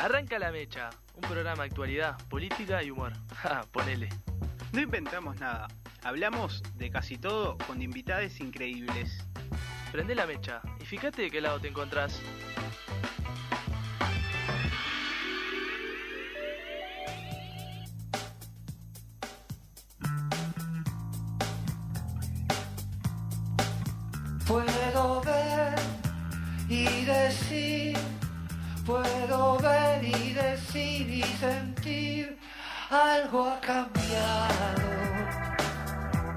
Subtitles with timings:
[0.00, 3.12] Arranca la mecha, un programa de actualidad, política y humor.
[3.42, 4.08] Ja, ponele.
[4.72, 5.68] No inventamos nada.
[6.02, 9.22] Hablamos de casi todo con invitades increíbles.
[9.92, 12.18] Prende la mecha y fíjate de qué lado te encontrás.
[33.30, 34.90] Algo ha cambiado.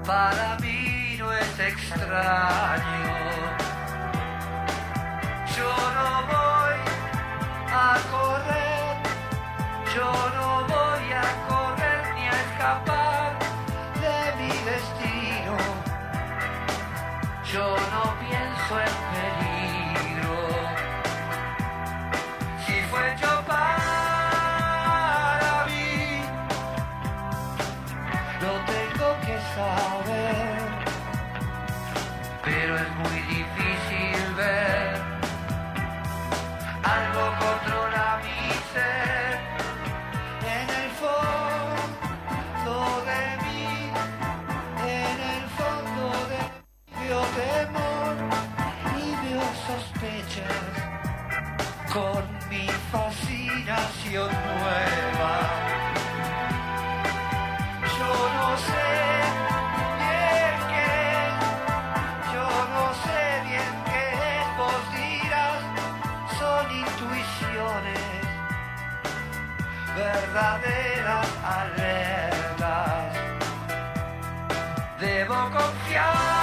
[0.06, 3.14] Para mí no es extraño.
[5.56, 6.78] Yo no voy
[7.72, 8.96] a correr,
[9.94, 13.38] yo no voy a correr ni a escapar
[14.04, 15.56] de mi destino.
[17.52, 19.13] Yo no pienso en
[49.66, 50.62] sospechas
[51.92, 55.34] con mi fascinación nueva.
[57.98, 58.88] Yo no sé
[60.02, 60.94] bien qué,
[62.76, 64.06] no sé bien qué
[64.96, 65.60] dirás,
[66.38, 68.04] son intuiciones
[69.96, 73.12] verdaderas alertas.
[75.00, 76.33] Debo confiar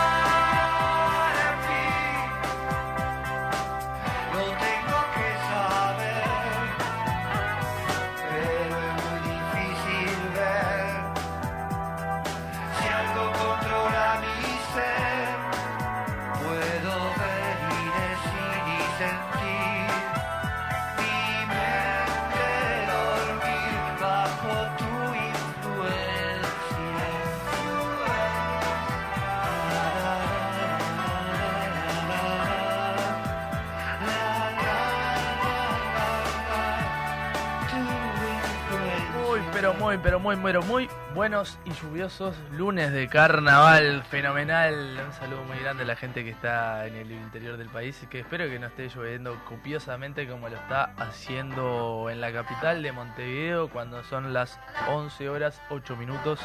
[39.92, 44.04] muy, pero muy, pero muy buenos y lluviosos lunes de carnaval.
[44.10, 45.02] Fenomenal.
[45.06, 48.22] Un saludo muy grande a la gente que está en el interior del país que
[48.22, 53.70] espero que no esté lloviendo copiosamente como lo está haciendo en la capital de Montevideo
[53.70, 54.58] cuando son las
[54.88, 56.40] 11 horas 8 minutos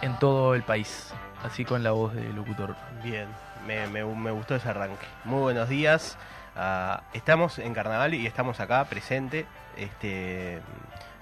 [0.00, 1.14] en todo el país.
[1.44, 2.74] Así con la voz del locutor.
[3.04, 3.28] Bien,
[3.68, 5.06] me, me- me gustó ese arranque.
[5.24, 6.18] Muy buenos días.
[6.56, 10.60] Ah, estamos en carnaval y estamos acá presente, este,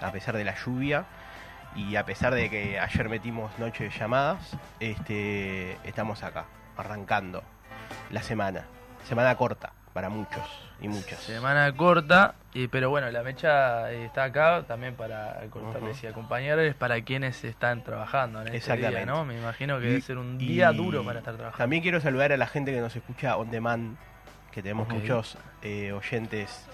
[0.01, 1.05] a pesar de la lluvia
[1.77, 6.47] y a pesar de que ayer metimos noche de llamadas, este, estamos acá,
[6.77, 7.43] arrancando
[8.11, 8.65] la semana.
[9.05, 10.43] Semana corta para muchos
[10.81, 11.19] y muchas.
[11.21, 16.75] Semana corta, y, pero bueno, la mecha eh, está acá también para contarles y acompañarles
[16.75, 19.07] para quienes están trabajando en este día, Exactamente.
[19.07, 19.25] ¿no?
[19.25, 21.63] Me imagino que Y- debe ser un día duro para estar trabajando.
[21.63, 23.97] También quiero saludar a la gente que nos escucha on demand,
[24.53, 26.67] que tenemos muchos eh, oyentes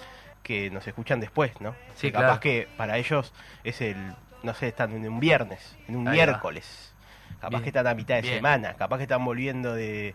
[0.46, 1.74] que nos escuchan después, ¿no?
[1.94, 2.40] Sí, Que capaz claro.
[2.40, 3.32] que para ellos
[3.64, 3.96] es el,
[4.42, 6.26] no sé, están en un viernes, en un Ahí va.
[6.26, 6.94] miércoles.
[7.40, 7.62] Capaz Bien.
[7.64, 8.34] que están a mitad de Bien.
[8.36, 10.14] semana, capaz que están volviendo de,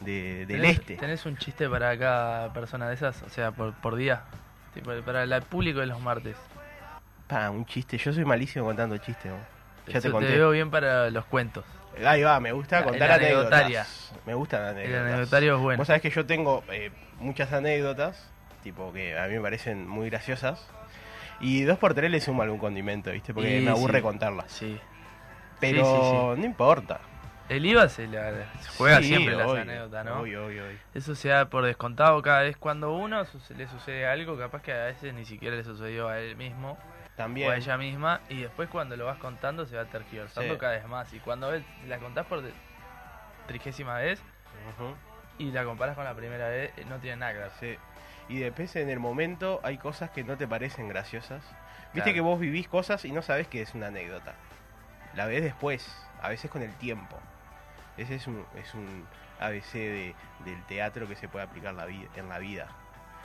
[0.00, 0.96] de- del ¿Tenés- este.
[0.96, 3.22] ¿Tenés un chiste para cada persona de esas?
[3.22, 4.22] O sea, por, por día.
[4.74, 6.36] Tipo, para el público de los martes.
[7.26, 9.32] Pa, un chiste, yo soy malísimo contando chistes.
[9.32, 9.38] ¿no?
[9.88, 10.30] Ya Eso te conté.
[10.32, 11.64] veo bien para los cuentos.
[12.04, 14.12] Ahí va, me gusta El contar anécdotas.
[14.26, 15.02] Me gustan El anécdotas.
[15.06, 15.78] anecdotario es bueno.
[15.78, 18.30] Vos sabés que yo tengo eh, muchas anécdotas,
[18.62, 20.68] tipo que a mí me parecen muy graciosas.
[21.40, 23.32] Y dos por tres le sumo algún condimento, ¿viste?
[23.32, 24.02] Porque me aburre sí.
[24.02, 24.52] contarlas.
[24.52, 24.78] Sí.
[25.58, 27.00] Pero no importa.
[27.48, 30.20] El IVA se, la- se juega siempre las anécdotas, ¿no?
[30.20, 30.78] Obvio, obvio, obvio.
[30.94, 33.24] Eso se da por descontado cada vez cuando uno
[33.56, 36.78] le sucede algo, capaz que a veces ni siquiera le sucedió a él mismo
[37.16, 37.48] También.
[37.48, 40.60] o a ella misma, y después cuando lo vas contando se va tergiversando Sí.
[40.60, 41.12] cada vez más.
[41.12, 42.40] Y cuando ves, la contás por
[43.48, 44.22] trigésima vez
[45.38, 47.50] y la comparás con la primera vez, eh, no tiene nada que ver.
[47.58, 47.76] sí.
[48.30, 51.42] Y después en el momento hay cosas que no te parecen graciosas.
[51.92, 52.14] Viste Claro.
[52.14, 54.34] que vos vivís cosas y no sabés que es una anécdota.
[55.14, 55.84] La ves después,
[56.22, 57.18] a veces con el tiempo.
[57.96, 59.04] Ese es un, es un
[59.40, 62.68] ABC de- del teatro que se puede aplicar la en la vida.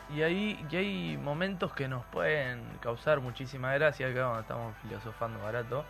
[0.09, 5.39] Y hay, y hay momentos que nos pueden causar muchísima gracia acá cuando estamos filosofando
[5.41, 5.85] barato.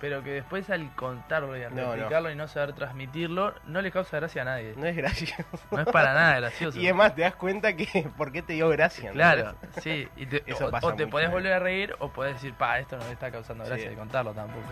[0.00, 1.92] Pero que después al contarlo y al No, no.
[1.94, 4.74] replicarlo y no saber transmitirlo, no le causa gracia a nadie.
[4.76, 5.44] No es gracioso.
[5.70, 6.78] No es para nada gracioso.
[6.78, 9.12] Y es más, te das cuenta que por qué te dio gracia.
[9.12, 10.08] Claro, sí.
[10.16, 12.78] Y te- Eso o, pasa o te podés volver a reír o podés decir, pa,
[12.78, 13.90] esto no me está causando gracia Sí.
[13.90, 14.66] de contarlo tampoco.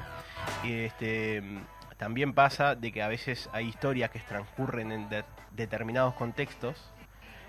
[0.64, 1.42] Y este
[1.98, 6.90] también pasa de que a veces hay historias que transcurren en de- determinados contextos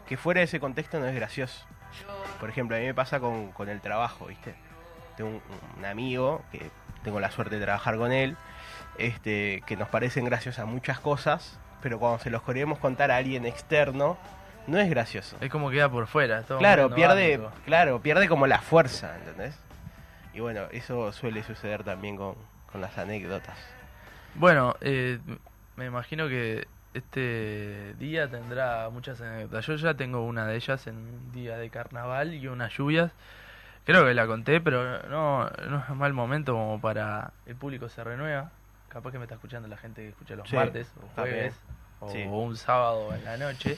[0.08, 1.66] que fuera de ese contexto no es gracioso.
[2.40, 4.54] Por ejemplo, a mí me pasa con, con el trabajo, ¿viste?
[5.16, 5.42] Tengo un,
[5.80, 6.70] un amigo que
[7.04, 8.36] tengo la suerte de trabajar con él,
[8.98, 13.46] este, que nos parecen graciosas muchas cosas, pero cuando se los queremos contar a alguien
[13.46, 14.18] externo,
[14.68, 15.38] no es gracioso.
[15.42, 16.44] Es como queda por fuera.
[16.44, 19.60] todo Claro, pierde, claro, pierde como la fuerza, ¿entendés?
[20.34, 22.36] Y bueno, eso suele suceder también con,
[22.72, 23.58] con las anécdotas.
[24.36, 25.20] Bueno, eh,
[25.76, 29.66] me imagino que este día tendrá muchas anécdotas.
[29.68, 33.12] Yo ya tengo una de ellas en un día de carnaval y unas lluvias.
[33.86, 38.04] Creo que la conté, pero no, no es mal momento como para el público se
[38.04, 38.50] renueva.
[38.88, 41.60] Capaz que me está escuchando la gente que escucha los Sí, martes o jueves
[42.00, 42.24] o Sí.
[42.24, 43.78] un sábado en la noche.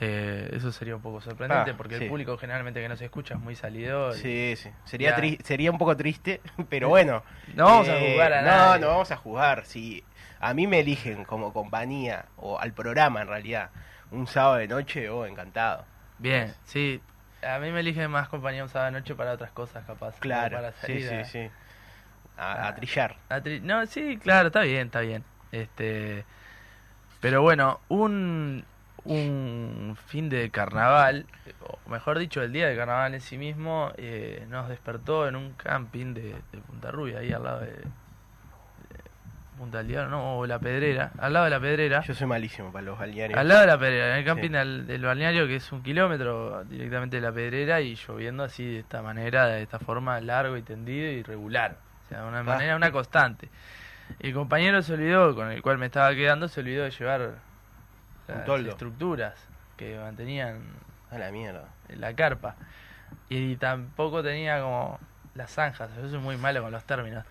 [0.00, 2.04] Eh, eso sería un poco sorprendente Ah, porque sí.
[2.04, 4.16] el público generalmente que no se escucha es muy salidor.
[4.16, 4.70] y- Sí, sí.
[4.84, 7.22] Sería, tri- sería un poco triste, pero bueno.
[7.54, 8.80] No vamos a Eh, jugar a No, nadie.
[8.80, 9.64] no vamos a jugar.
[9.66, 10.02] Si
[10.40, 13.70] a mí me eligen como compañía, o al programa en realidad,
[14.10, 15.84] un sábado de noche, oh, encantado.
[16.18, 17.00] Bien, sí.
[17.42, 20.18] A mí me eligen más compañía un sábado de noche para otras cosas, capaz.
[20.20, 21.50] Claro, Para sí, salir sí, a- sí.
[22.38, 23.16] A, a trillar.
[23.28, 25.24] a tri- No, sí, claro, está bien, está bien.
[25.52, 26.24] Este,
[27.20, 28.64] pero bueno, un
[29.04, 31.26] un fin de carnaval,
[31.66, 35.54] o mejor dicho, el día de carnaval en sí mismo, eh, nos despertó en un
[35.54, 37.82] camping de, de Punta Rubia, ahí al lado de
[39.58, 42.00] Punta del Diablo, no, o La Pedrera, al lado de La Pedrera.
[42.00, 43.38] Yo soy malísimo para los balnearios.
[43.38, 44.52] Al lado de la pedrera, en el camping Sí.
[44.54, 48.80] del, del balneario, que es un kilómetro directamente de la pedrera, y lloviendo así de
[48.80, 51.76] esta manera, de esta forma, largo y tendido y regular.
[52.06, 53.50] O sea, de una manera, una constante.
[54.18, 57.34] El compañero se olvidó, con el cual me estaba quedando, se olvidó de llevar
[58.28, 59.34] las estructuras
[59.76, 60.62] que mantenían
[61.10, 61.68] A la mierda.
[61.88, 62.56] la carpa.
[63.28, 64.98] Y tampoco tenía como
[65.34, 67.24] las zanjas, yo soy muy malo con los términos.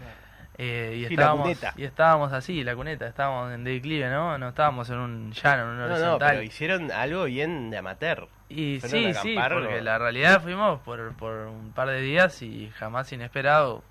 [0.64, 1.74] Eh, y, Sí, estábamos, cuneta.
[1.76, 4.38] y estábamos así, la cuneta, estábamos en declive, ¿no?
[4.38, 6.30] No estábamos en un llano, en un No, no, horizontal.
[6.30, 8.28] pero hicieron algo bien de amateur.
[8.48, 9.82] Y fueron sí, a sí, porque ¿o?
[9.82, 13.84] la realidad fuimos por, por un par de días y jamás inesperado.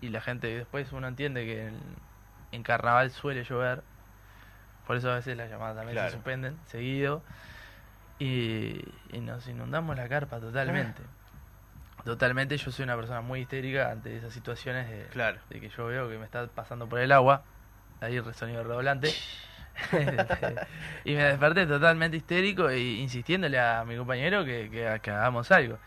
[0.00, 1.78] Y la gente después uno entiende que en,
[2.50, 3.82] en carnaval suele llover.
[4.86, 6.10] Por eso a veces las llamadas también Claro.
[6.10, 7.22] se suspenden seguido.
[8.18, 8.82] Y,
[9.12, 11.02] y nos inundamos la carpa totalmente.
[12.06, 15.38] Totalmente, yo soy una persona muy histérica ante esas situaciones de, Claro.
[15.50, 17.42] de que yo veo que me está pasando por el agua.
[18.00, 19.10] Ahí el sonido redoblante.
[21.04, 25.78] y me desperté totalmente histérico e insistiéndole a mi compañero que, que, que hagamos algo.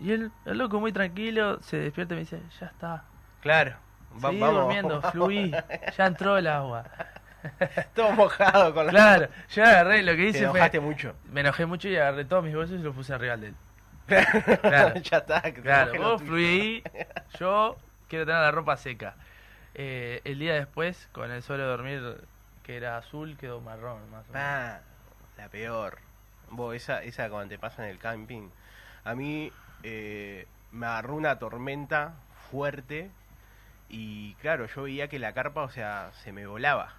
[0.00, 3.04] Y él, el loco muy tranquilo, se despierta y me dice, ya está.
[3.40, 3.76] Claro.
[4.22, 4.62] Va- Seguí vamos.
[4.64, 5.52] durmiendo, fluí,
[5.96, 6.84] ya entró el agua.
[7.94, 8.90] Todo mojado con la...
[8.92, 11.14] Claro, yo agarré, lo que Te hice fue, enojaste mucho.
[11.30, 13.54] me enojé mucho y agarré todos mis bolsos y los puse arriba del de él.
[14.06, 14.94] Claro.
[15.02, 15.42] ya está.
[15.42, 16.82] que te Claro, vos fluí ahí,
[17.38, 17.76] yo
[18.08, 19.16] quiero tener la ropa seca.
[19.74, 22.16] Eh, el día después, con el suelo de dormir
[22.62, 24.48] que era azul, quedó marrón más o menos.
[24.48, 24.80] Ah,
[25.36, 25.98] la peor.
[26.50, 28.48] Vos, esa, esa cuando te pasa en el camping.
[29.04, 29.52] A mí
[29.82, 32.14] eh, me agarró una tormenta
[32.50, 33.10] fuerte
[33.88, 36.94] y claro, yo veía que la carpa, o sea, se me volaba.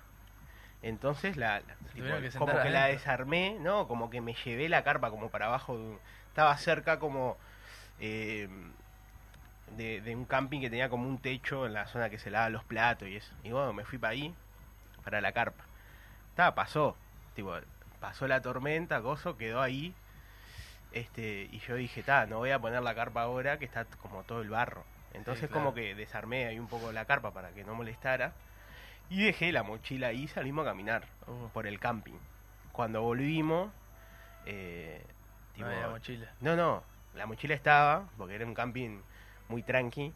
[0.86, 1.62] Entonces la,
[1.94, 3.88] tipo, que como que la desarmé, ¿no?
[3.88, 5.78] Como que me llevé la carpa como para abajo.
[5.78, 6.00] de un-
[6.30, 7.38] estaba cerca como
[8.00, 8.48] eh,
[9.78, 12.50] de, de un camping que tenía como un techo en la zona que se lava
[12.50, 13.34] los platos y eso.
[13.44, 14.34] Y bueno, me fui para ahí,
[15.04, 15.64] para la carpa.
[16.32, 16.96] Estaba, pasó.
[17.36, 17.56] Tipo,
[18.00, 19.94] pasó la tormenta, gozo, quedó ahí.
[20.92, 24.24] Este, y yo dije, ta, no voy a poner la carpa ahora que está como
[24.24, 24.84] todo el barro.
[25.14, 25.64] Entonces Sí, claro.
[25.66, 28.34] como que desarmé ahí un poco la carpa para que no molestara.
[29.10, 32.18] Y dejé la mochila ahí y salimos a caminar Uh, por el camping.
[32.72, 33.72] Cuando volvimos,
[34.46, 35.04] eh,
[35.58, 36.32] no había mochila.
[36.42, 36.84] no, no,
[37.16, 39.00] la mochila estaba, porque era un camping
[39.48, 40.14] muy tranqui.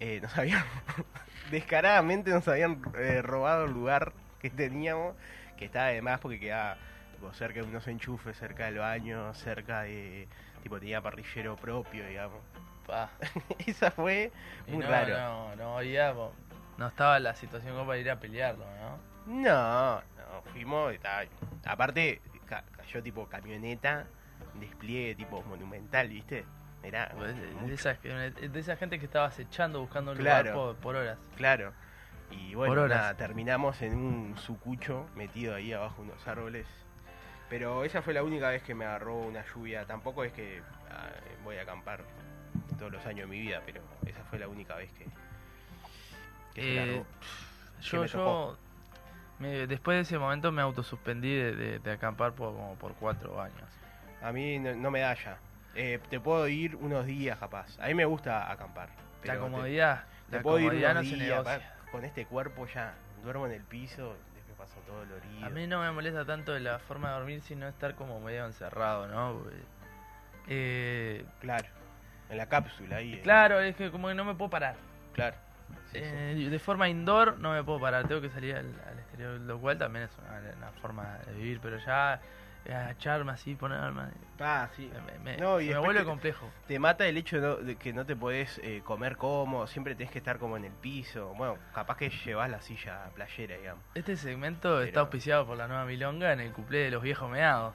[0.00, 0.64] Eh, nos habían,
[1.50, 5.16] descaradamente nos habían eh, robado el lugar que teníamos,
[5.56, 6.76] que estaba además porque quedaba
[7.12, 10.28] tipo, cerca de unos enchufes, cerca del baño, cerca de,
[10.62, 12.40] tipo, tenía parrillero propio, digamos.
[12.86, 13.10] Pa.
[13.66, 14.30] Esa fue
[14.68, 15.56] muy no, raro.
[15.56, 16.32] no, no po-
[16.78, 18.98] no estaba la situación como para ir a pelearlo, ¿no?
[19.26, 21.24] No, no, fuimos, ta-
[21.66, 24.06] aparte ca- cayó tipo camioneta,
[24.54, 26.44] despliegue tipo monumental, ¿viste?
[26.82, 27.74] Era Pues, de,
[28.60, 30.50] esa, gente que estaba acechando buscando un Claro.
[30.52, 31.18] lugar por, por horas.
[31.36, 31.72] Claro.
[32.30, 36.66] Y bueno, nada, terminamos en un sucucho metido ahí abajo unos árboles.
[37.50, 39.86] Pero esa fue la única vez que me agarró una lluvia.
[39.86, 41.08] Tampoco es que ah,
[41.42, 42.04] voy a acampar
[42.78, 45.06] todos los años de mi vida, pero esa fue la única vez que,
[46.60, 47.04] Eh,
[47.80, 48.58] yo, me yo
[49.38, 53.40] me- después de ese momento me autosuspendí de, de, de acampar por, como por cuatro
[53.40, 53.68] años.
[54.22, 55.38] A mí no, no me da ya.
[55.74, 57.78] Eh, te puedo ir unos días capaz.
[57.80, 58.88] A mí me gusta acampar.
[58.88, 58.94] La
[59.34, 61.60] pero comodidad, Te, la puedo ir unos no días.
[61.92, 65.46] Con este cuerpo ya duermo en el piso, después paso todo dolorido.
[65.46, 69.06] A mí no me molesta tanto la forma de dormir, sino estar como medio encerrado,
[69.06, 69.42] ¿no?
[70.48, 71.66] Eh, Claro.
[72.30, 73.14] En la cápsula ahí.
[73.14, 74.74] eh, claro, es que como que no me puedo parar.
[75.14, 75.36] Claro.
[75.92, 75.98] Sí.
[76.02, 79.58] Eh, De forma indoor no me puedo parar, tengo que salir al, al exterior, lo
[79.58, 82.20] cual también es una, una forma de vivir, pero ya
[82.66, 84.02] eh, agacharme así, ponerme...
[84.40, 84.90] Ah, sí.
[85.06, 86.50] Me, me- No, y me vuelve complejo.
[86.66, 89.94] Te mata el hecho de, no- de que no te podés eh, comer cómodo, siempre
[89.94, 91.32] tenés que estar como en el piso.
[91.34, 93.82] Bueno, capaz que llevas la silla playera, digamos.
[93.94, 97.30] Este segmento Pero- está auspiciado por la nueva Milonga en el cuplé de los viejos
[97.30, 97.74] meados.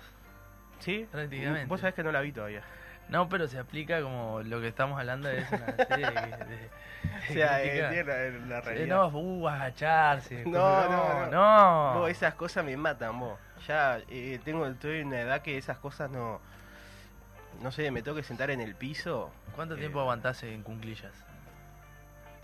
[0.79, 1.08] ¿Sí?
[1.12, 1.65] Prácticamente.
[1.65, 2.62] Vos sabés que no la vi todavía.
[3.10, 6.69] No, pero se aplica como lo que estamos hablando es una serie de,
[7.29, 8.95] O sea, de eh, la, la Eh, realidad.
[8.95, 10.43] no, uh, agacharse.
[10.45, 11.93] No, no, no.
[11.93, 12.00] no.
[12.00, 13.38] Vos, esas cosas me matan, vos.
[13.67, 16.39] Ya eh, tengo, estoy en una edad que esas cosas no...
[17.62, 19.31] No sé, me tengo que sentar en el piso.
[19.55, 21.13] ¿Cuánto eh, tiempo aguantás en cunclillas?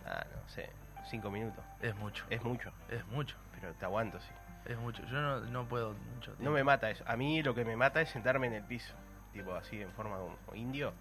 [0.06, 0.70] Ah, no sé,
[1.10, 1.63] cinco minutos.
[1.82, 2.25] Es mucho.
[2.30, 3.36] Es mucho, Es mucho.
[3.60, 4.32] pero te aguanto, sí.
[4.66, 5.04] Es mucho.
[5.08, 6.44] Yo no, no puedo mucho tiempo.
[6.44, 7.04] No me mata eso.
[7.08, 8.94] A mí lo que me mata es sentarme en el piso.
[9.34, 10.94] Tipo así, en forma de un indio.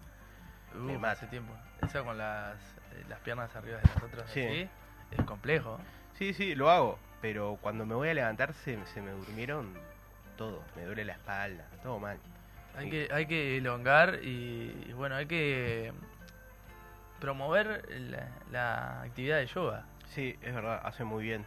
[0.75, 1.13] Uh, me mata.
[1.13, 1.53] hace tiempo.
[1.81, 2.55] Eso con las,
[2.93, 4.45] eh, las piernas arriba de las otras Sí.
[4.45, 4.69] así,
[5.11, 5.79] es complejo.
[6.13, 6.99] Sí, sí, lo hago.
[7.21, 9.73] Pero cuando me voy a levantar se, se me durmieron
[10.37, 10.63] todo.
[10.75, 12.17] Me duele la espalda, todo mal.
[12.77, 15.91] Hay que, hay que elongar y, y bueno, hay que
[17.19, 19.85] promover la, la actividad de yoga.
[20.09, 21.45] Sí, es verdad, hace muy bien.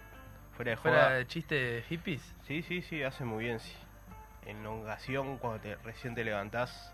[0.57, 1.15] Fuera de Fuera joda.
[1.15, 2.35] de chiste de hippies.
[2.47, 3.75] Sí, sí, sí, hace muy bien, sí.
[4.47, 6.93] Elongación, cuando te, recién te levantás,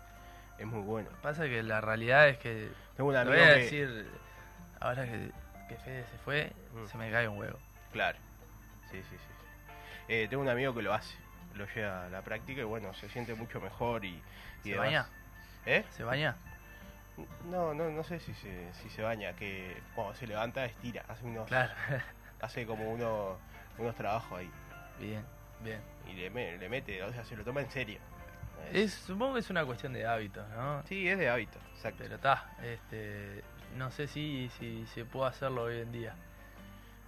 [0.57, 1.09] es muy bueno.
[1.21, 3.59] Pasa que la realidad es que, Tengo un amigo voy a que...
[3.61, 4.07] decir,
[4.79, 5.31] ahora que,
[5.67, 6.85] que Fede se fue, Mm.
[6.87, 7.57] se me cae un huevo.
[7.91, 8.17] Claro.
[8.91, 9.17] Sí, sí, sí.
[9.17, 9.73] sí.
[10.07, 11.15] Eh, tengo un amigo que lo hace.
[11.55, 14.09] Lo lleva a la práctica y bueno, se siente mucho mejor y...
[14.09, 14.21] y
[14.63, 14.85] ¿Se demás.
[14.85, 15.07] baña?
[15.65, 15.85] ¿Eh?
[15.91, 16.35] ¿Se baña?
[17.49, 21.25] No, no, no sé si se, si se baña, que cuando se levanta estira, hace
[21.25, 21.73] unos, Claro.
[22.41, 23.37] hace como unos,
[23.77, 24.49] unos trabajos ahí
[24.99, 25.25] bien,
[25.61, 25.81] bien.
[26.11, 27.99] Y le, le mete, o sea, se lo toma en serio.
[28.73, 30.83] Es, supongo que es una cuestión de hábitos, ¿no?
[30.85, 32.03] Sí, es de hábito, exacto.
[32.03, 33.43] Pero está, este,
[33.77, 36.15] no sé si, si se puede hacerlo hoy en día.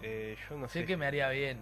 [0.02, 0.86] Eh, yo no sé sé.
[0.86, 1.60] que me haría bien.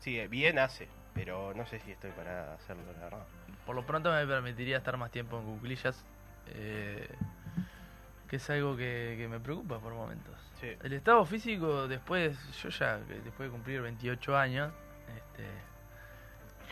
[0.00, 3.26] Sí, eh, bien hace, pero no sé si estoy para hacerlo, la verdad.
[3.66, 6.04] Por lo pronto me permitiría estar más tiempo en cuclillas,
[6.48, 7.08] eh,
[8.28, 10.34] que es algo que, que me preocupa por momentos.
[10.60, 10.68] Sí.
[10.82, 14.72] El estado físico después, yo ya después de cumplir 28 años,
[15.16, 15.44] este,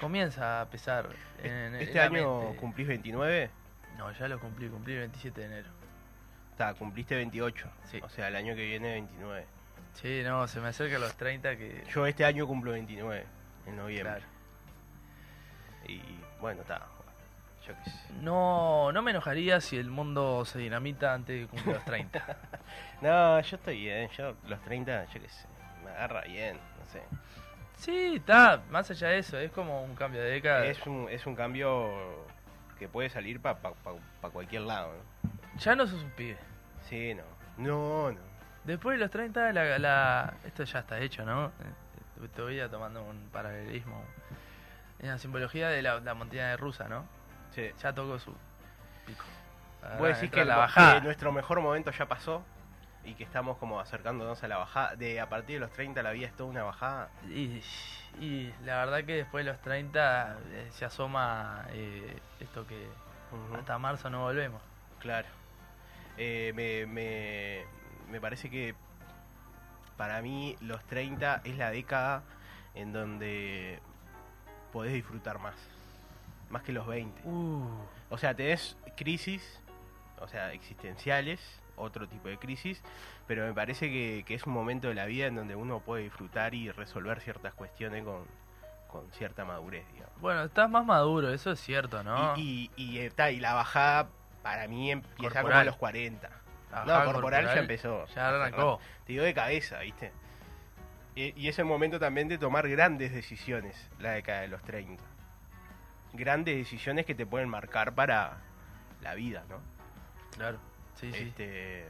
[0.00, 1.08] comienza a pesar.
[1.42, 2.58] En, en ¿Este la año mente.
[2.58, 3.50] cumplís 29?
[3.98, 5.68] No, ya lo cumplí, cumplí el 27 de enero.
[6.52, 7.68] Está, cumpliste 28.
[7.84, 8.00] Sí.
[8.02, 9.46] O sea, el año que viene 29.
[9.94, 11.84] Sí, no, se me acerca a los 30 que...
[11.90, 13.24] Yo este año cumplo 29,
[13.66, 14.12] en noviembre.
[14.20, 14.26] Claro.
[15.88, 16.00] Y
[16.40, 16.82] bueno, está.
[17.66, 18.12] Yo qué sé.
[18.20, 22.36] No, no me enojaría si el mundo se dinamita antes de cumplir los 30.
[23.02, 24.08] No, yo estoy bien.
[24.16, 25.46] Yo los 30, yo qué sé.
[25.84, 27.02] Me agarra bien, no sé.
[27.76, 30.66] Sí, está, más allá de eso, es como un cambio de década.
[30.66, 32.26] Es un, es un cambio
[32.78, 35.30] que puede salir para pa, pa- pa cualquier lado, ¿no?
[35.58, 36.36] Ya no sos un pibe.
[36.82, 37.22] Sí, no.
[37.56, 38.18] No, no.
[38.64, 41.46] Después de los 30, la, la- esto ya está hecho, ¿no?
[41.46, 44.04] Eh, Te voy a tomando un paralelismo.
[44.98, 47.04] En la simbología de la, la montaña rusa, ¿no?
[47.54, 47.70] Sí.
[47.82, 48.34] Ya tocó su
[49.06, 49.24] pico.
[49.98, 50.94] Vos decís entra que, la bajada.
[50.98, 52.42] que nuestro mejor momento ya pasó
[53.06, 54.96] y que estamos como acercándonos a la bajada.
[54.96, 57.08] De a partir de los 30 la vida es toda una bajada.
[57.28, 57.62] Y,
[58.20, 62.88] y la verdad que después de los 30 eh, se asoma eh, esto que
[63.56, 64.60] hasta marzo no volvemos.
[64.98, 65.28] Claro.
[66.18, 67.64] Eh, me, me,
[68.10, 68.74] me parece que
[69.96, 72.22] para mí los 30 es la década
[72.74, 73.80] en donde
[74.72, 75.54] podés disfrutar más.
[76.50, 77.22] Más que los 20.
[77.24, 77.68] Uh,
[78.10, 79.60] O sea, tenés crisis,
[80.20, 81.40] o sea, existenciales,
[81.76, 82.82] otro tipo de crisis,
[83.26, 86.02] pero me parece que, que es un momento de la vida en donde uno puede
[86.04, 88.24] disfrutar y resolver ciertas cuestiones con,
[88.88, 90.20] con cierta madurez, digamos.
[90.20, 92.34] bueno, estás más maduro, eso es cierto, ¿no?
[92.36, 94.08] Y, y, y, está, y la bajada
[94.42, 96.30] para mí empieza como a los 40.
[96.70, 98.06] La No, corporal, ya empezó.
[98.14, 98.80] Ya arrancó.
[99.04, 100.12] Te digo de cabeza, ¿viste?
[101.14, 105.02] Y, y es el momento también de tomar grandes decisiones, la década de los 30.
[106.12, 108.38] Grandes decisiones que te pueden marcar para
[109.02, 109.60] la vida, ¿no?
[110.36, 110.58] Claro,
[110.96, 111.28] sí, sí.
[111.28, 111.86] Este,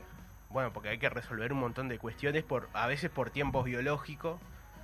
[0.51, 4.41] bueno, porque hay que resolver un montón de cuestiones, por a veces por tiempos biológicos,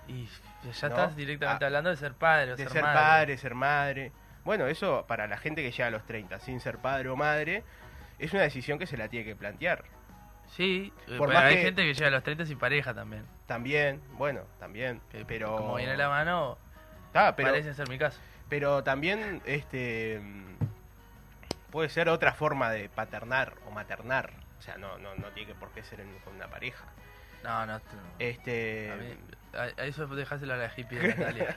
[0.09, 0.95] Y ya ¿no?
[0.95, 2.99] estás directamente Ah, hablando de ser padre o de ser, ser madre.
[3.00, 4.12] padre, ser madre.
[4.45, 7.62] Bueno, eso para la gente que llega a los 30 sin ser padre o madre,
[8.19, 9.85] es una decisión que se la tiene que plantear.
[10.49, 12.93] Sí, eh, Por pero más hay que- gente que llega a los 30 sin pareja
[12.93, 13.25] también.
[13.47, 15.00] También, bueno, también.
[15.11, 15.57] que pero.
[15.57, 16.59] Como viene la mano,
[17.12, 18.21] pero, parece ser mi caso.
[18.49, 20.21] pero también, este.
[21.73, 24.31] Puede ser otra forma de paternar o maternar.
[24.59, 26.85] O sea, no, no, no tiene que por qué ser en- con una pareja.
[27.43, 27.79] No, no.
[27.79, 27.83] no.
[28.21, 28.93] Este.
[28.93, 29.19] A, mí-
[29.55, 31.57] a- a eso dejáselo a la hippie de Natalia.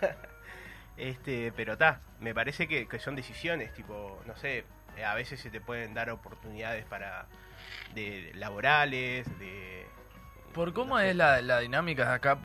[0.98, 4.64] Este, pero está, me parece que, que son decisiones, tipo, no sé,
[5.06, 7.26] a veces se te pueden dar oportunidades para
[7.94, 9.86] de laborales, de
[10.54, 11.10] Por cómo no sé.
[11.10, 12.38] es la, la dinámica de acá,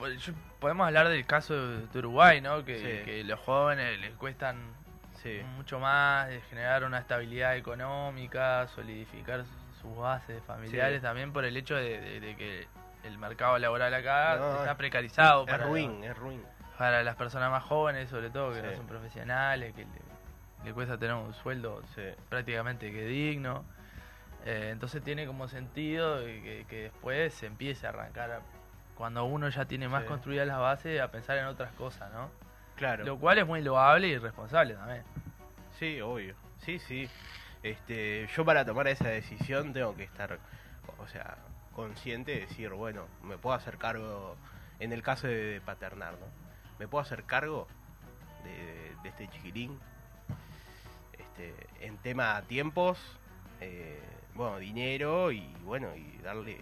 [0.59, 2.65] podemos hablar del caso de, de Uruguay, ¿no?
[2.65, 3.05] Que, Sí.
[3.05, 4.75] que los jóvenes les cuestan
[5.23, 11.03] Sí, mucho más de generar una estabilidad económica, solidificar su- sus bases familiares, Sí.
[11.03, 12.67] también por el hecho de, de- de que
[13.05, 16.43] el mercado laboral acá No, está precarizado es para, ruin, es ruin.
[16.79, 18.67] para las personas más jóvenes, sobre todo, que Sí.
[18.67, 23.65] no son profesionales, que le, le cuesta tener un sueldo Sí, prácticamente que digno.
[24.47, 28.41] Eh, entonces tiene como sentido que, que después se empiece a arrancar, a-
[28.95, 32.31] cuando uno ya tiene más construidas las bases, a pensar en otras cosas, ¿no?
[32.81, 33.05] Claro.
[33.05, 35.05] Lo cual es muy loable y responsable también.
[35.79, 36.35] Sí, obvio.
[36.65, 37.09] Sí, sí.
[37.63, 40.39] Este, yo para tomar esa decisión tengo que estar,
[40.99, 41.37] o sea,
[41.75, 44.37] consciente de decir, bueno, me puedo hacer cargo,
[44.79, 46.27] en el caso de, de paternar, ¿no?
[46.79, 47.69] Me puedo hacer cargo
[48.45, 49.79] de, de este chiquirín.
[51.13, 51.55] Este,
[51.87, 52.99] en tema tiempos,
[53.61, 54.01] eh,
[54.35, 56.59] bueno, dinero y bueno, y darle,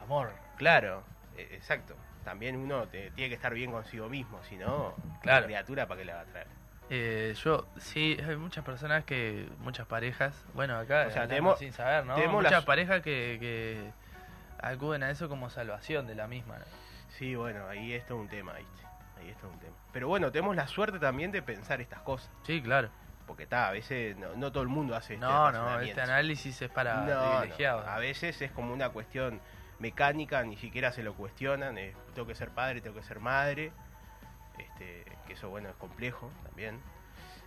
[0.00, 0.32] Amor.
[0.56, 1.04] claro,
[1.36, 1.94] eh, exacto.
[2.24, 5.40] También uno te- tiene que estar bien consigo mismo, si no, Claro.
[5.40, 6.46] la criatura para qué le va a traer.
[6.90, 11.72] Eh, yo, sí, hay muchas personas que, muchas parejas, bueno, acá O sea, tenemos- sin
[11.72, 12.14] saber, ¿no?
[12.14, 13.90] tenemos muchas las- parejas que, que
[14.60, 16.58] acuden a eso como salvación de la misma.
[16.58, 16.64] ¿no?
[17.18, 18.82] Sí, bueno, ahí está un tema, ¿viste?
[19.18, 19.74] Ahí está un tema.
[19.92, 22.30] Pero bueno, tenemos la suerte también de pensar estas cosas.
[22.44, 22.88] Sí, claro.
[23.26, 26.60] Porque está, a veces no, no todo el mundo hace este No, no, este análisis
[26.60, 27.86] es para No, no, privilegiados.
[27.86, 29.40] A veces es como una cuestión
[29.82, 31.74] mecánica, ni siquiera se lo cuestionan.
[32.14, 33.72] tengo que ser padre, tengo que ser madre.
[34.58, 36.80] Este, que eso, bueno, es complejo también.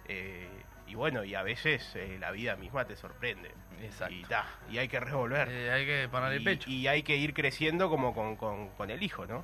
[0.07, 0.47] Eh,
[0.87, 3.51] y bueno, y a veces eh, la vida misma te sorprende.
[3.81, 4.13] Exacto.
[4.13, 5.47] Y, ta, y hay que revolver.
[5.49, 6.69] Eh, hay que ponerle y, pecho.
[6.69, 9.43] y hay que ir creciendo como con, con, con el hijo, ¿no?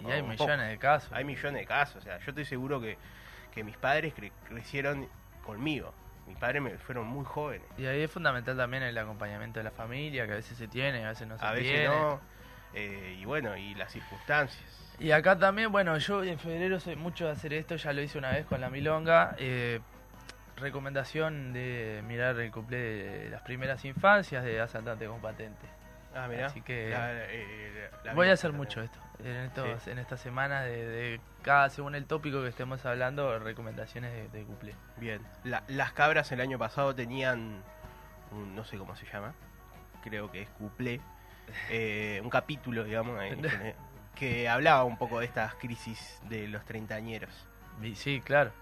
[0.00, 0.50] Y hay millones poco.
[0.70, 1.12] de casos.
[1.12, 1.96] Hay millones de casos.
[1.96, 2.98] O sea, yo estoy seguro que,
[3.54, 5.08] que mis padres cre- crecieron
[5.44, 5.94] conmigo.
[6.26, 7.66] Mis padres me fueron muy jóvenes.
[7.78, 11.04] Y ahí es fundamental también el acompañamiento de la familia, que a veces se tiene,
[11.04, 11.88] a veces no se A veces tiene.
[11.88, 12.20] no.
[12.74, 14.62] Eh, y bueno, y las circunstancias.
[14.98, 18.18] Y acá también, bueno, yo en febrero soy mucho de hacer esto, ya lo hice
[18.18, 19.34] una vez con la Milonga.
[19.38, 19.80] eh,
[20.56, 25.66] recomendación de mirar el cumple de las primeras infancias de Asaltante con Patente.
[26.14, 26.46] Ah, mirá.
[26.46, 28.58] Así que La- eh, la- la Voy a hacer también.
[28.68, 28.98] mucho esto.
[29.18, 29.90] En, estos, Sí.
[29.90, 34.44] en esta semana de, de cada, según el tópico que estemos hablando, recomendaciones de, de
[34.44, 34.74] cumple.
[34.98, 35.22] Bien.
[35.44, 37.62] La- las cabras el año pasado tenían
[38.30, 39.34] un, no sé cómo se llama,
[40.04, 41.00] creo que es cuplé,
[41.70, 43.20] eh, un capítulo, digamos,
[44.14, 47.30] que hablaba un poco de estas crisis de los treintañeros.
[47.94, 48.52] Sí, claro.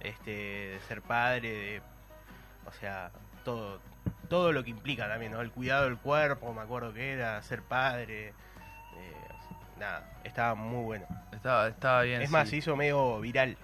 [0.00, 1.82] este de ser padre de
[2.66, 3.10] o sea
[3.44, 3.80] todo
[4.28, 5.40] todo lo que implica también ¿no?
[5.40, 8.32] el cuidado del cuerpo me acuerdo que era ser padre eh,
[9.78, 12.20] nada estaba muy bueno Estaba, estaba bien.
[12.20, 13.56] es más se hizo medio viral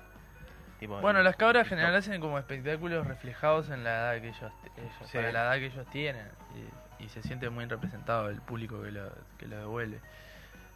[0.81, 4.53] Tipo, Bueno, en las cabras general hacen como espectáculos reflejados en la edad que ellos,
[4.77, 5.19] ellos Sí.
[5.19, 8.91] para la edad que ellos tienen y, y se siente muy representado el público que
[8.91, 10.01] lo, que lo devuelve.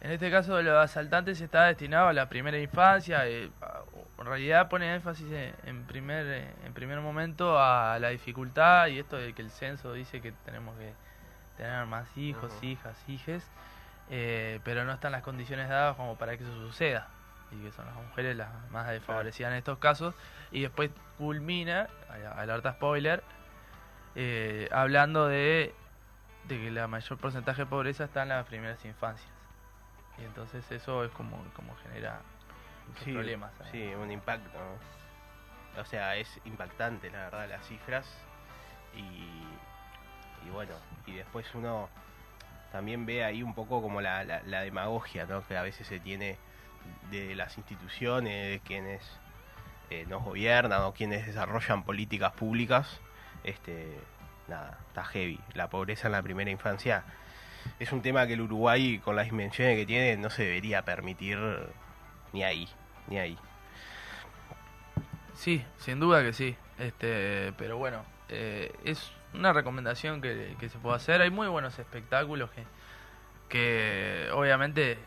[0.01, 3.27] En este caso, los asaltantes está destinado a la primera infancia.
[3.27, 3.49] eh,
[4.17, 5.27] en realidad pone énfasis
[5.65, 9.91] en, primer eh, en primer momento a la dificultad y esto de que el censo
[9.93, 10.93] dice que tenemos que
[11.57, 12.65] tener más hijos, Ujú.
[12.65, 13.43] hijas, hijes,
[14.09, 17.07] eh, pero no están las condiciones dadas como para que eso suceda
[17.51, 20.13] y que son las mujeres las más desfavorecidas en estos casos
[20.51, 23.21] y después culmina a- alerta spoiler
[24.15, 25.73] eh, hablando de,
[26.49, 29.29] de que la mayor porcentaje de pobreza está en las primeras infancias
[30.17, 32.21] y entonces eso es como como genera
[33.03, 33.69] sí, problemas ¿eh?
[33.71, 35.81] sí un impacto ¿no?
[35.81, 38.05] o sea es impactante la verdad las cifras
[38.93, 40.73] y y bueno
[41.05, 41.89] y después uno
[42.71, 45.45] también ve ahí un poco como la, la, la demagogia ¿no?
[45.47, 46.37] que a veces se tiene
[47.11, 49.01] de las instituciones, de quienes
[49.89, 52.99] eh, nos gobiernan o quienes desarrollan políticas públicas.
[53.43, 53.99] Este,
[54.49, 55.39] nada, está heavy.
[55.53, 57.03] La pobreza en la primera infancia
[57.79, 61.37] es un tema que el Uruguay, con las dimensiones que tiene, no se debería permitir
[62.33, 62.67] ni ahí,
[63.07, 63.37] ni ahí.
[65.33, 66.55] Sí, sin duda que sí.
[66.77, 71.21] Este, pero bueno, eh, es una recomendación que, que se puede hacer.
[71.21, 72.63] Hay muy buenos espectáculos que,
[73.47, 74.97] que obviamente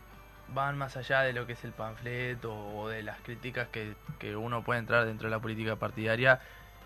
[0.49, 4.37] van más allá de lo que es el panfleto o de las críticas que, que
[4.37, 6.41] uno puede entrar dentro de la política partidaria,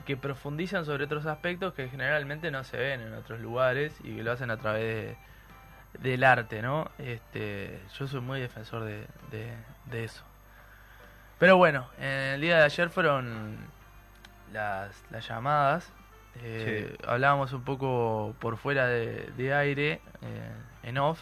[0.07, 4.23] que profundizan sobre otros aspectos que generalmente no se ven en otros lugares y que
[4.23, 6.90] lo hacen a través de, del arte, ¿no?
[6.99, 9.53] Este, yo soy muy defensor de, de,
[9.87, 10.25] de eso.
[11.38, 13.57] Pero bueno, en el día de ayer fueron
[14.53, 15.92] las, las llamadas.
[16.42, 21.21] Eh, Hablábamos un poco por fuera de, de aire, eh, en off,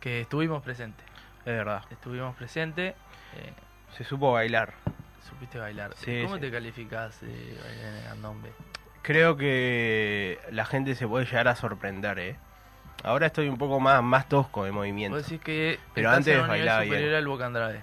[0.00, 1.04] que estuvimos presentes.
[1.40, 1.82] Es verdad.
[1.90, 2.94] Estuvimos presentes.
[3.36, 3.52] eh,
[3.96, 4.72] Se supo bailar.
[5.24, 5.92] Supiste bailar.
[5.96, 6.40] Sí, ¿Cómo sí.
[6.42, 8.52] te calificás de bailar en el candombe?
[9.02, 12.36] Creo que la gente se puede llegar a sorprender, ¿eh?
[13.02, 15.16] Ahora estoy un poco más, más tosco de movimiento.
[15.16, 16.92] Vos decís que Pero antes nivel bailaba bien.
[16.94, 17.82] superior al Boca Andrade.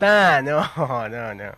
[0.00, 1.52] Ah, no, no, no.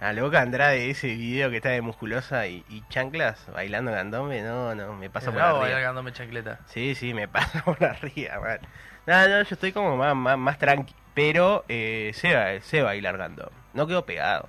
[0.00, 4.74] A Loca Andrade, ese video que está de musculosa y, y chanclas bailando candombe, no,
[4.74, 5.58] no, me pasa por arriba.
[5.60, 6.58] bailar candombe chancleta.
[6.66, 8.58] Sí, sí, me pasa por arriba, man.
[9.06, 10.94] No, no, yo estoy como más, más, más tranqui.
[11.14, 13.52] Pero eh, sé, ba- sé bailar candombe.
[13.74, 14.48] No quedo pegado.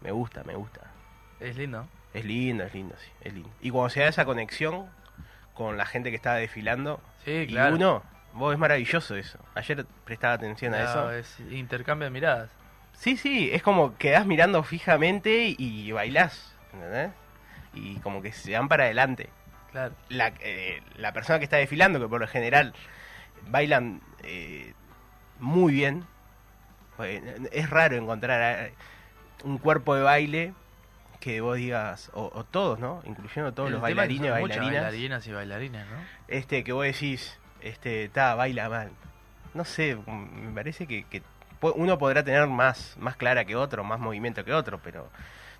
[0.00, 0.80] Me gusta, me gusta.
[1.40, 1.88] Es lindo.
[2.12, 3.50] Es lindo, es lindo, sí, es lindo.
[3.60, 4.86] Y cuando se da esa conexión
[5.54, 7.76] con la gente que está desfilando, Sí, y claro.
[7.76, 9.38] uno, vos es maravilloso eso.
[9.54, 11.12] Ayer prestaba atención a eso.
[11.12, 12.50] es intercambio de miradas.
[12.94, 17.10] Sí, sí, es como quedás mirando fijamente y bailás, ¿entendés?
[17.74, 19.28] Y como que se van para adelante.
[19.70, 19.94] Claro.
[20.08, 22.74] La, eh, la persona que está desfilando, que por lo general
[23.48, 24.74] bailan eh,
[25.40, 26.04] muy bien,
[26.96, 27.22] pues,
[27.52, 28.74] es raro encontrar eh,
[29.44, 30.54] un cuerpo de baile
[31.20, 33.02] que vos digas, o, o todos, ¿no?
[33.04, 35.96] Incluyendo todos El los bailarines bailarinas, bailarinas y bailarines, ¿no?
[36.28, 38.90] este que vos decís, este, ta, baila mal.
[39.52, 41.22] No sé, me parece que, que
[41.60, 45.08] uno podrá tener más, más clara que otro, más movimiento que otro, pero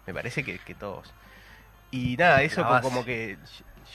[0.06, 1.12] me parece que, que todos.
[1.90, 2.88] Y nada, eso La co- base.
[2.88, 3.36] como que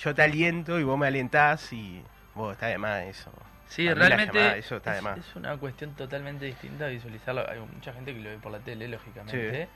[0.01, 2.03] yo te aliento y vos me alentás y
[2.35, 3.31] vos está de más eso.
[3.67, 5.19] Sí, realmente llamada, eso está de es, más.
[5.19, 7.49] es una cuestión totalmente distinta visualizarlo.
[7.49, 9.69] Hay mucha gente que lo ve por la tele, lógicamente.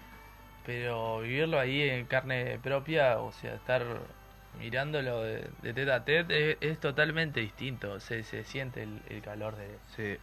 [0.65, 3.83] Pero vivirlo ahí en carne propia, o sea, estar
[4.53, 7.99] mirándolo de, de tete a tete, es, es totalmente distinto.
[7.99, 10.17] Se, se siente el, el calor de, Sí,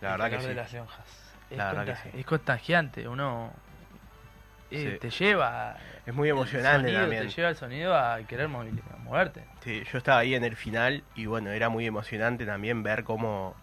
[0.00, 0.48] la el verdad que calor sí.
[0.48, 1.36] de las lonjas.
[1.50, 2.10] Es, La verdad que sí.
[2.14, 3.61] es contagiante, uno
[4.72, 4.98] eh, Sí.
[4.98, 5.76] te lleva.
[6.06, 7.22] Es muy emocionante sonido, también.
[7.26, 9.44] Te lleva el sonido a querer moverte.
[9.60, 13.54] Sí, yo estaba ahí en el final y bueno, era muy emocionante también ver cómo,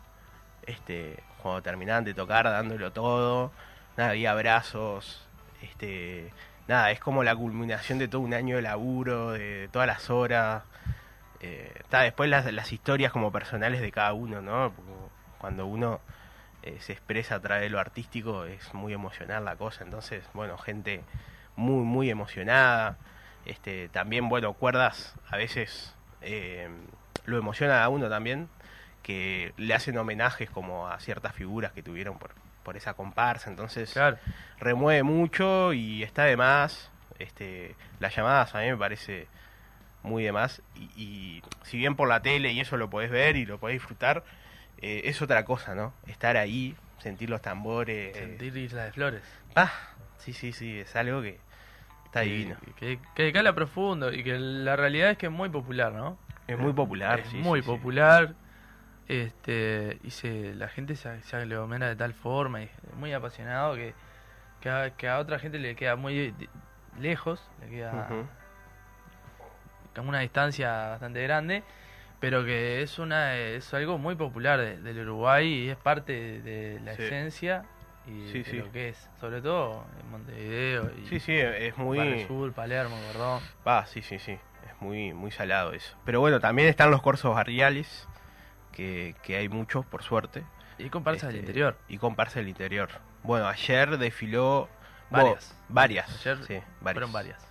[0.65, 3.51] este, cuando terminaban de tocar, dándolo todo,
[3.97, 5.27] nada, había abrazos,
[5.61, 6.31] este,
[6.67, 10.63] nada, es como la culminación de todo un año de laburo, de todas las horas,
[11.41, 14.71] eh, está, después las, las historias como personales de cada uno, ¿no?
[14.75, 14.91] Porque
[15.39, 16.01] cuando uno
[16.63, 20.57] eh, se expresa a través de lo artístico es muy emocional la cosa, entonces, bueno,
[20.57, 21.01] gente
[21.55, 22.97] muy, muy emocionada,
[23.45, 26.69] este, también, bueno, cuerdas a veces eh,
[27.25, 28.49] lo emociona a uno también,
[29.03, 32.31] que le hacen homenajes como a ciertas figuras que tuvieron por,
[32.63, 34.17] por esa comparsa, entonces Claro.
[34.59, 36.91] remueve mucho y está de más.
[37.17, 39.27] Este, las llamadas a mí me parece
[40.03, 40.61] muy de más.
[40.75, 43.75] Y, y si bien por la tele y eso lo podés ver y lo podés
[43.75, 44.23] disfrutar,
[44.81, 45.93] eh, es otra cosa, ¿no?
[46.07, 48.15] Estar ahí, sentir los tambores.
[48.15, 49.23] eh, Sentir Isla de Flores.
[49.55, 49.71] ah,
[50.17, 51.39] sí, sí, sí, es algo que
[52.05, 52.55] está divino.
[52.77, 56.17] Que, que cala profundo y que la realidad es que es muy popular, ¿no?
[56.47, 57.71] Es muy popular, Es sí, muy sí, sí.
[57.71, 58.33] popular.
[59.07, 63.73] Este, y se, la gente se, se aglomera de tal forma y es muy apasionado
[63.75, 63.93] que,
[64.61, 66.33] que, a, que a otra gente le queda muy
[66.99, 68.07] lejos, le queda
[69.95, 71.63] como una distancia bastante grande,
[72.19, 76.79] pero que es una es algo muy popular de- del Uruguay y es parte de,
[76.83, 77.03] la Sí.
[77.03, 77.63] esencia
[78.07, 78.57] y Sí, de sí.
[78.57, 81.97] lo que es, sobre todo en Montevideo y Sí, sí, es muy...
[81.97, 83.41] Barrio Sur, Palermo, Cordón.
[83.65, 84.33] Ah, sí, sí, sí.
[84.67, 85.95] Es muy, muy salado eso.
[86.05, 88.07] Pero bueno, también están los corsos barriales,
[88.71, 90.43] que, que hay muchos, por suerte.
[90.77, 91.77] Y comparsas del Este, interior.
[91.89, 92.89] Y comparsa del interior.
[93.23, 94.69] Bueno, ayer desfiló...
[95.09, 95.55] Varias.
[95.67, 96.09] Bo- varias.
[96.25, 97.45] Ayer sí, Fueron varias.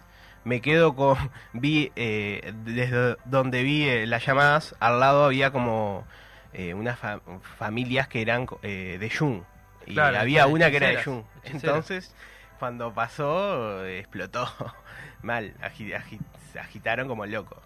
[0.49, 1.17] Me quedo con...
[1.53, 6.07] Vi, eh, desde donde vi eh, las llamadas, al lado había como
[6.55, 7.21] eh, unas fa-
[7.59, 9.43] familias que eran eh, de Jung.
[9.87, 11.23] Y Claro, había una que era de Jung.
[11.45, 12.15] Entonces,
[12.59, 14.49] cuando pasó, eh, explotó.
[15.23, 15.53] Mal.
[15.61, 16.21] agi- agi-
[16.53, 17.59] se agitaron como locos.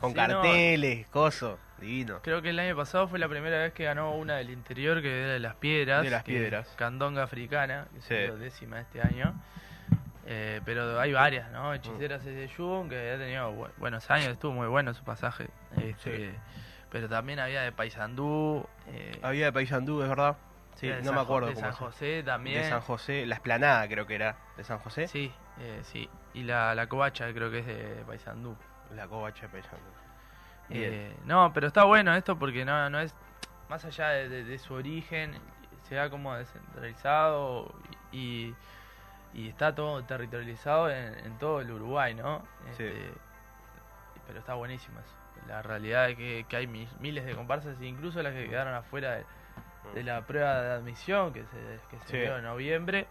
[0.00, 0.26] Con Sí, no.
[0.26, 1.58] carteles, coso.
[1.80, 2.20] Divino.
[2.22, 5.22] Creo que el año pasado fue la primera vez que ganó una del interior, que
[5.22, 6.02] era de las piedras.
[6.04, 6.68] De las Piedras.
[6.76, 8.38] Candonga africana, que Sí.
[8.38, 9.34] décima este año.
[10.28, 11.72] Eh, pero hay varias, ¿no?
[11.72, 15.48] Hechiceras es de Jun, que ha tenido bu- buenos años, estuvo muy bueno su pasaje.
[15.76, 16.34] Este,
[16.90, 18.66] Pero también había de Paysandú.
[18.88, 20.36] Eh, Había de Paysandú, es verdad.
[20.74, 22.62] Sí, no San me acuerdo De cómo San José también.
[22.62, 25.06] De San José, la esplanada creo que era de San José.
[25.08, 26.08] Sí, eh, sí.
[26.34, 28.56] Y la, la covacha creo que es de Paysandú.
[28.94, 29.90] La covacha de Paysandú.
[30.70, 33.14] Eh, no, pero está bueno esto porque no, no es
[33.68, 35.34] más allá de, de- de su origen,
[35.88, 37.72] se da como descentralizado
[38.12, 38.56] y, y
[39.48, 42.42] está todo territorializado en, en todo el Uruguay, ¿no?
[42.76, 42.84] Sí.
[42.84, 43.12] Este,
[44.26, 45.14] pero está buenísimo eso.
[45.46, 49.12] la realidad es que, que hay mi- miles de comparsas, incluso las que quedaron afuera
[49.16, 49.24] de,
[49.94, 52.16] de la prueba de admisión que se, que se Sí.
[52.18, 53.06] dio en noviembre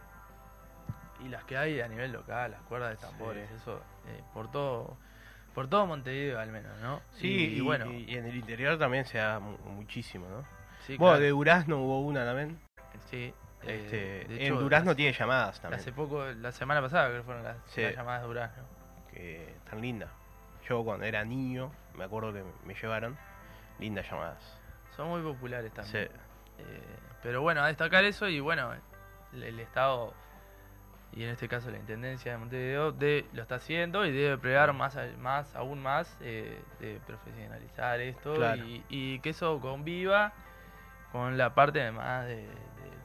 [1.24, 3.56] y las que hay a nivel local, las cuerdas de tambores, Sí.
[3.56, 4.98] eso eh, por todo
[5.54, 7.02] por todo Montevideo al menos, ¿no?
[7.12, 10.42] Sí, y, y, bueno, y- y en el interior también se da mu- muchísimo, ¿no?
[10.82, 12.60] sí, Bueno, claro, de Durazno hubo una también.
[13.10, 13.34] sí,
[13.68, 13.82] eh,
[14.26, 15.80] Este, de en Durazno hace- tiene llamadas también.
[15.80, 17.82] Hace poco, la semana pasada creo que fueron las, Sí.
[17.82, 18.64] las llamadas de Durazno.
[19.12, 20.08] que tan linda.
[20.68, 23.18] Yo cuando era niño, me acuerdo que me llevaron
[23.80, 24.60] lindas llamadas.
[24.96, 25.76] Son muy populares Sí.
[25.76, 26.10] también.
[26.60, 26.82] Eh,
[27.24, 28.74] pero bueno, a destacar eso y bueno,
[29.34, 30.14] el, el Estado
[31.14, 34.74] y en este caso la Intendencia de Montevideo de, lo está haciendo y debe pregar
[34.74, 38.66] más, más aún más eh, de profesionalizar esto Claro.
[38.66, 40.34] y, y que eso conviva
[41.14, 42.50] con la parte más de, de-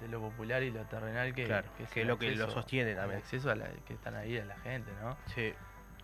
[0.01, 2.51] de lo popular y lo terrenal que, claro, que es que el lo que lo
[2.51, 3.19] sostiene el también.
[3.21, 5.17] acceso a la, que están ahí a la gente, ¿no?
[5.27, 5.53] Sí,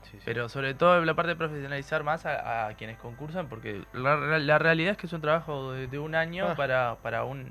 [0.02, 0.22] sí, sí.
[0.24, 4.58] Pero sobre todo la parte de profesionalizar más a, a quienes concursan, porque la, la
[4.58, 6.54] realidad es que es un trabajo de, de un año Ah.
[6.54, 7.50] para, para un,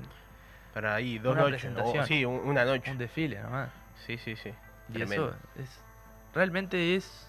[0.72, 1.72] Para ahí, dos una noches.
[1.76, 2.90] o- sí, un- una noche.
[2.90, 3.70] un desfile nomás.
[4.06, 4.52] Sí, sí, sí.
[4.88, 5.28] Y Tremendo.
[5.30, 5.80] eso es
[6.34, 7.25] realmente es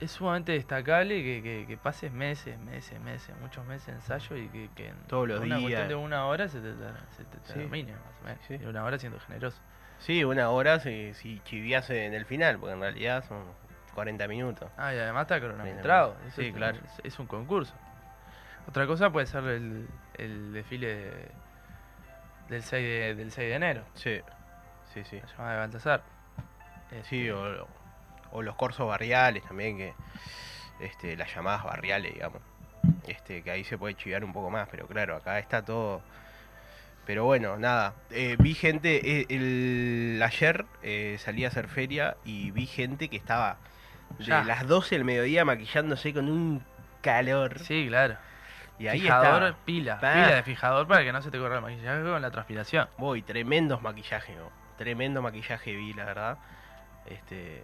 [0.00, 4.48] es sumamente destacable que, que, que pases meses, meses, meses, muchos meses de ensayo y
[4.48, 5.60] que, que en Todos los una días.
[5.62, 6.72] cuestión de una hora se te,
[7.16, 7.52] se te Sí.
[7.54, 8.40] termine más o menos.
[8.48, 8.58] Sí.
[8.60, 9.60] Y una hora siendo generoso.
[9.98, 13.44] Sí, una hora si, si chiviase en el final, porque en realidad son
[13.94, 14.70] 40 minutos.
[14.78, 16.16] Ah, y además está cronometrado.
[16.26, 16.78] Eso Sí, es, claro.
[16.84, 17.74] es, es un concurso.
[18.66, 21.28] Otra cosa puede ser el, el desfile de-
[22.48, 24.20] del 6 de, del 6 de enero, Sí,
[24.94, 25.20] sí, sí.
[25.20, 26.02] la llamada de Baltasar.
[27.04, 27.68] Sí, Este, o,
[28.32, 29.94] o los corsos barriales también, que
[30.80, 32.40] este, las llamadas barriales, digamos.
[33.06, 36.00] Este, que ahí se puede chivar un poco más, pero claro, acá está todo.
[37.06, 37.94] Pero bueno, nada.
[38.10, 43.16] eh, vi gente, eh, el, ayer eh, salí a hacer feria y vi gente que
[43.16, 43.56] estaba
[44.18, 44.44] de Ya.
[44.44, 46.62] las 12 del mediodía maquillándose con un
[47.00, 47.58] calor.
[47.60, 48.16] Sí, claro.
[48.78, 49.58] y ahí fijador, está.
[49.64, 52.88] pila, pila de fijador para que no se te corra el maquillaje con la transpiración.
[52.98, 54.50] Voy, tremendos maquillajes, ¿no?
[54.78, 56.38] tremendo maquillaje vi, la verdad.
[57.06, 57.62] Este,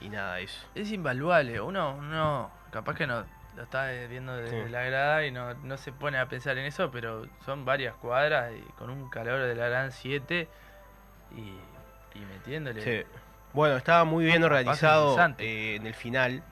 [0.00, 0.66] y nada, eso.
[0.74, 3.24] Es invaluable, uno, uno capaz que no
[3.56, 4.70] lo está viendo desde Sí.
[4.70, 8.52] la grada y no, no se pone a pensar en eso, pero son varias cuadras
[8.54, 10.48] y con un calor de la gran 7
[11.34, 11.40] y,
[12.18, 12.82] y metiéndole.
[12.82, 13.08] Sí.
[13.54, 16.42] Bueno, estaba muy bien organizado eh, en el final.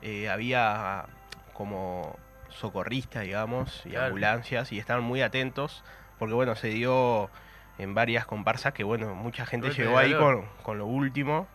[0.00, 1.04] eh, había
[1.52, 2.18] como
[2.48, 4.06] socorristas, digamos, y Claro.
[4.06, 5.84] ambulancias, y estaban muy atentos,
[6.18, 7.30] porque bueno, se dio
[7.78, 11.46] en varias comparsas que bueno, mucha gente llegó ahí con, con lo último.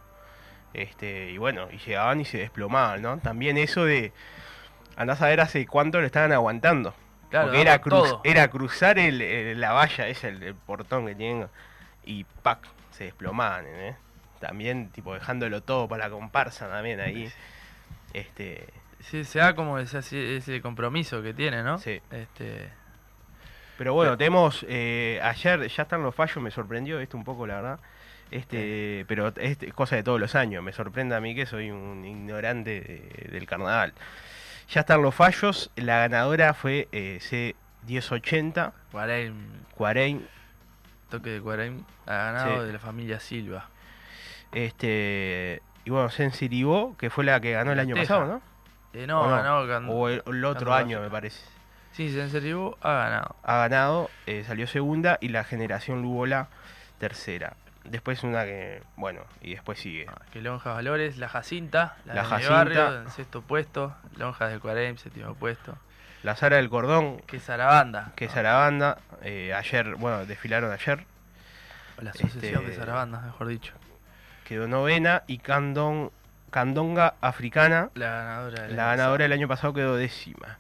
[0.78, 3.18] Este, y bueno, y llegaban y se desplomaban, ¿no?
[3.18, 4.14] También eso de
[4.96, 6.94] andás a ver hace cuánto lo estaban aguantando.
[7.30, 11.16] Claro, porque era, cruz, era cruzar el, el- la valla, ese, el, el portón que
[11.16, 11.48] tienen,
[12.06, 12.60] y ¡pac!
[12.92, 13.96] se desplomaban, ¿eh?
[14.40, 17.32] También, tipo, dejándolo todo para la comparsa también ahí.
[18.14, 18.68] Este,
[19.02, 21.78] Sí, se da como ese compromiso que tiene, ¿no?
[21.78, 22.02] Sí.
[22.12, 22.70] Este,
[23.78, 27.56] pero bueno, tenemos, eh, ayer ya están los fallos, me sorprendió esto un poco, la
[27.56, 27.80] verdad.
[28.32, 32.04] Este, pero es cosa de todos los años, me sorprende a mí que soy un
[32.06, 33.94] ignorante de- del carnaval.
[34.70, 39.34] Ya están los fallos, la ganadora fue eh, C1080, Guaraim,
[39.76, 40.28] Cuarein,
[41.10, 42.68] toque de Guaraim, ha ganado Sí.
[42.68, 43.70] de la familia Silva.
[44.52, 48.06] Este, y bueno, Sensiribo, que fue la que ganó el año Teja.
[48.16, 48.42] pasado, ¿no?
[49.00, 49.36] Eh, no, ¿O no?
[49.36, 49.66] ganó.
[49.68, 51.42] gan- O el, el otro ganó año, me parece.
[51.94, 53.36] Sí, Senseribu ha ganado.
[53.44, 56.50] Ha ganado, eh, salió segunda y la generación Lubola
[57.00, 57.56] tercera.
[57.90, 60.06] Después una que, bueno, y después sigue.
[60.10, 62.54] Ah, Que Lonjas Valores, la Jacinta, la, La de Jacinta.
[62.54, 63.96] barrio, en sexto puesto.
[64.18, 65.78] Lonjas de Cuarem, séptimo puesto.
[66.24, 68.12] La Sara del Cordón, Que Sarabanda.
[68.16, 71.06] que es Sarabanda, eh, ayer, bueno, desfilaron ayer,
[72.02, 73.74] La asociación este- de Sarabanda, mejor dicho.
[74.46, 76.12] quedó novena y Candón,
[76.52, 80.58] Candonga Africana, La ganadora del la ganadora del año pasado quedó décima.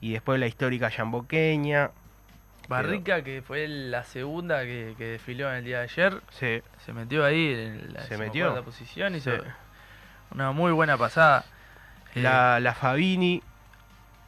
[0.00, 1.90] Y después la histórica Yamboqueña,
[2.68, 6.20] Barrica, que fue la segunda que, que desfiló en el día de ayer.
[6.30, 8.62] sí, Se metió ahí en la Se metió.
[8.64, 9.18] posición Sí.
[9.18, 9.30] hizo
[10.32, 11.44] una muy buena pasada.
[12.14, 13.42] Eh, la, la Fabini,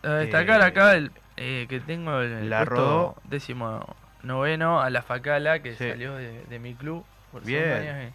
[0.03, 3.16] a destacar eh, acá el, eh, que tengo el, la rodó.
[3.24, 5.88] décimo noveno a la Facala que Sí.
[5.88, 7.72] salió de, de mi club por Bien.
[7.72, 8.12] años eh,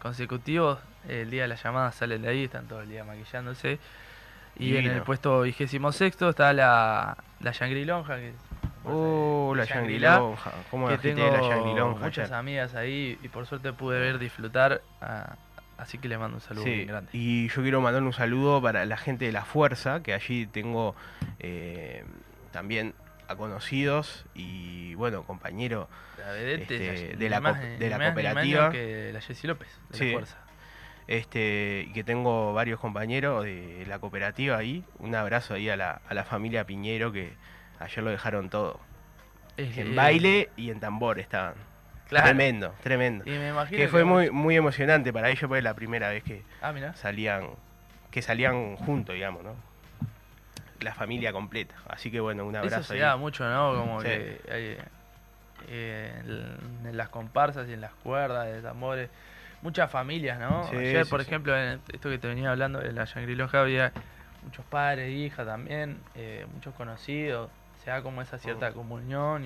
[0.00, 0.78] consecutivos.
[1.08, 3.78] El día de la llamada salen de ahí, están todo el día maquillándose.
[4.58, 8.32] Y en el puesto vigésimo sexto está la, la Shangri Lonja, que
[8.86, 13.72] oh, la Shangri-La, Shangri-Lonja, cómo que tengo la Shangri-Lonja muchas amigas ahí y por suerte
[13.72, 14.82] pude ver disfrutar.
[15.00, 15.36] ah,
[15.78, 17.10] así que le mando un saludo Sí, bien grande.
[17.12, 20.94] y yo quiero mandar un saludo para la gente de La Fuerza, que allí tengo
[21.38, 22.04] eh,
[22.52, 22.94] también
[23.28, 25.88] a conocidos y, bueno, compañero.
[26.18, 28.70] La este, la- de la más co- de la cooperativa.
[28.70, 30.06] que la Jessy López, de Sí.
[30.06, 30.38] la fuerza.
[31.08, 34.82] Este, y que tengo varios compañeros de la cooperativa ahí.
[34.98, 37.32] Un abrazo ahí a la, a la familia Piñero que
[37.80, 38.80] ayer lo dejaron todo.
[39.56, 41.54] Es- En eh, baile y en tambor estaban.
[42.08, 42.26] Claro.
[42.26, 43.24] Tremendo, tremendo.
[43.26, 46.22] Y me imagino Que fue muy, muy emocionante para ellos, porque es la primera vez
[46.22, 47.48] que Ah, salían,
[48.10, 49.54] que salían juntos, digamos, ¿no?
[50.80, 51.74] La familia completa.
[51.88, 53.00] Así que bueno, un Eso abrazo se ahí.
[53.00, 53.74] da mucho, ¿no?
[53.74, 54.06] Como Sí.
[54.08, 54.78] que eh,
[55.68, 56.22] eh,
[56.84, 59.10] en las comparsas y en las cuerdas de tambores.
[59.62, 60.64] Muchas familias, ¿no?
[60.68, 63.90] Sí, Ayer, sí, por ejemplo, en esto que te venía hablando de la Shangri-La había
[64.44, 67.50] muchos padres, hijas también, eh, muchos conocidos.
[67.86, 69.44] Se da como esa cierta comunión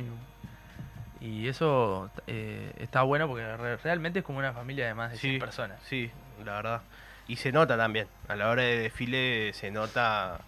[1.20, 5.10] y, y eso eh, está bueno porque re- realmente es como una familia de más
[5.12, 5.78] de 100 Sí, personas.
[5.84, 6.10] Sí,
[6.42, 6.80] la verdad.
[7.28, 8.08] Y se nota también.
[8.28, 10.40] A la hora de desfile se nota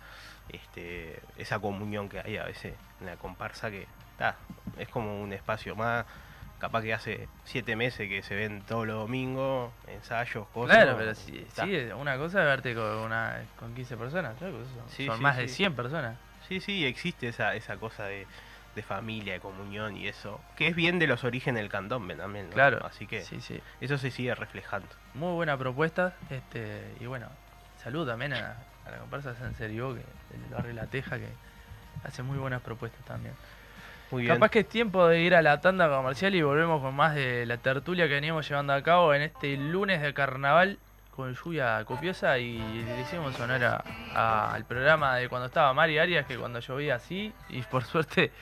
[0.49, 4.37] este, esa comunión que hay a veces en la comparsa que ta,
[4.79, 6.07] es como un espacio más.
[6.59, 10.77] Capaz que hace siete meses que se ven todos los domingos, ensayos, cosas.
[10.79, 14.89] Claro, pero sí, sí, una cosa es verte con, una, con 15 personas, cosa son,
[14.89, 15.57] Sí, son sí, más de sí.
[15.57, 16.17] 100 personas.
[16.53, 18.27] Sí, sí, existe esa, esa cosa de,
[18.75, 20.41] de familia, de comunión y eso.
[20.57, 22.53] Que es bien de los orígenes del candombe también, ¿no?
[22.55, 22.85] Claro.
[22.85, 23.61] Así que Sí, sí.
[23.81, 24.89] eso se sigue reflejando.
[25.15, 26.15] Muy buena propuesta.
[26.31, 27.27] Este, y bueno,
[27.83, 30.01] salud también a, a la comparsa San Serio, que
[30.37, 31.29] del barrio La Teja, que
[32.05, 33.35] hace muy buenas propuestas también.
[34.11, 34.35] Muy bien.
[34.35, 37.47] Capaz que es tiempo de ir a la tanda comercial y volvemos con más de
[37.47, 40.79] la tertulia que veníamos llevando a cabo en este lunes de carnaval
[41.15, 46.39] con lluvia copiosa y le hicimos sonar al programa de cuando estaba Mari Arias, que
[46.39, 48.33] cuando llovía así, y por suerte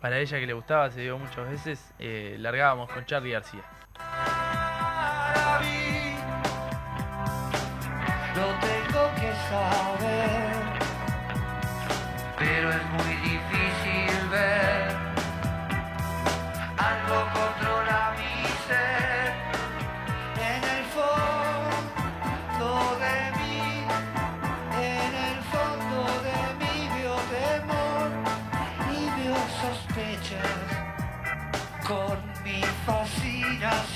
[0.00, 3.62] para ella que le gustaba, se dio muchas veces, eh, largábamos con Charlie García.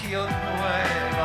[0.07, 1.16] Fascinación nueva.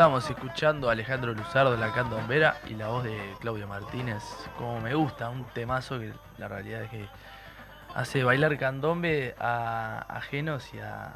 [0.00, 4.22] Estábamos escuchando a Alejandro Luzardo, la candombera, y la voz de Claudio Martínez,
[4.56, 7.06] como me gusta, un temazo que la realidad es que
[7.94, 11.12] hace bailar candombe a ajenos y a,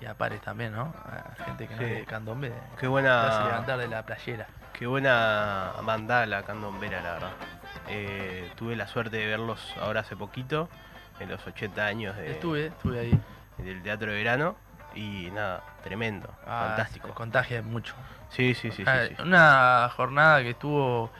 [0.00, 0.94] y a pares también, ¿no?
[1.04, 1.84] A gente que no Sí.
[1.86, 4.46] es de candombe, Qué te buena, levantar de la playera.
[4.74, 7.30] qué buena banda la candombera, la verdad.
[7.88, 10.68] Eh, tuve la suerte de verlos ahora hace poquito,
[11.18, 13.20] en los 80 años de- Estuve, estuve ahí.
[13.58, 14.54] del Teatro de Verano,
[14.94, 17.12] y nada, tremendo, Ah, fantástico.
[17.14, 17.94] Contagia mucho.
[18.30, 19.14] Sí, sí, sí, sí, Ah, sí.
[19.22, 21.10] Una jornada que estuvo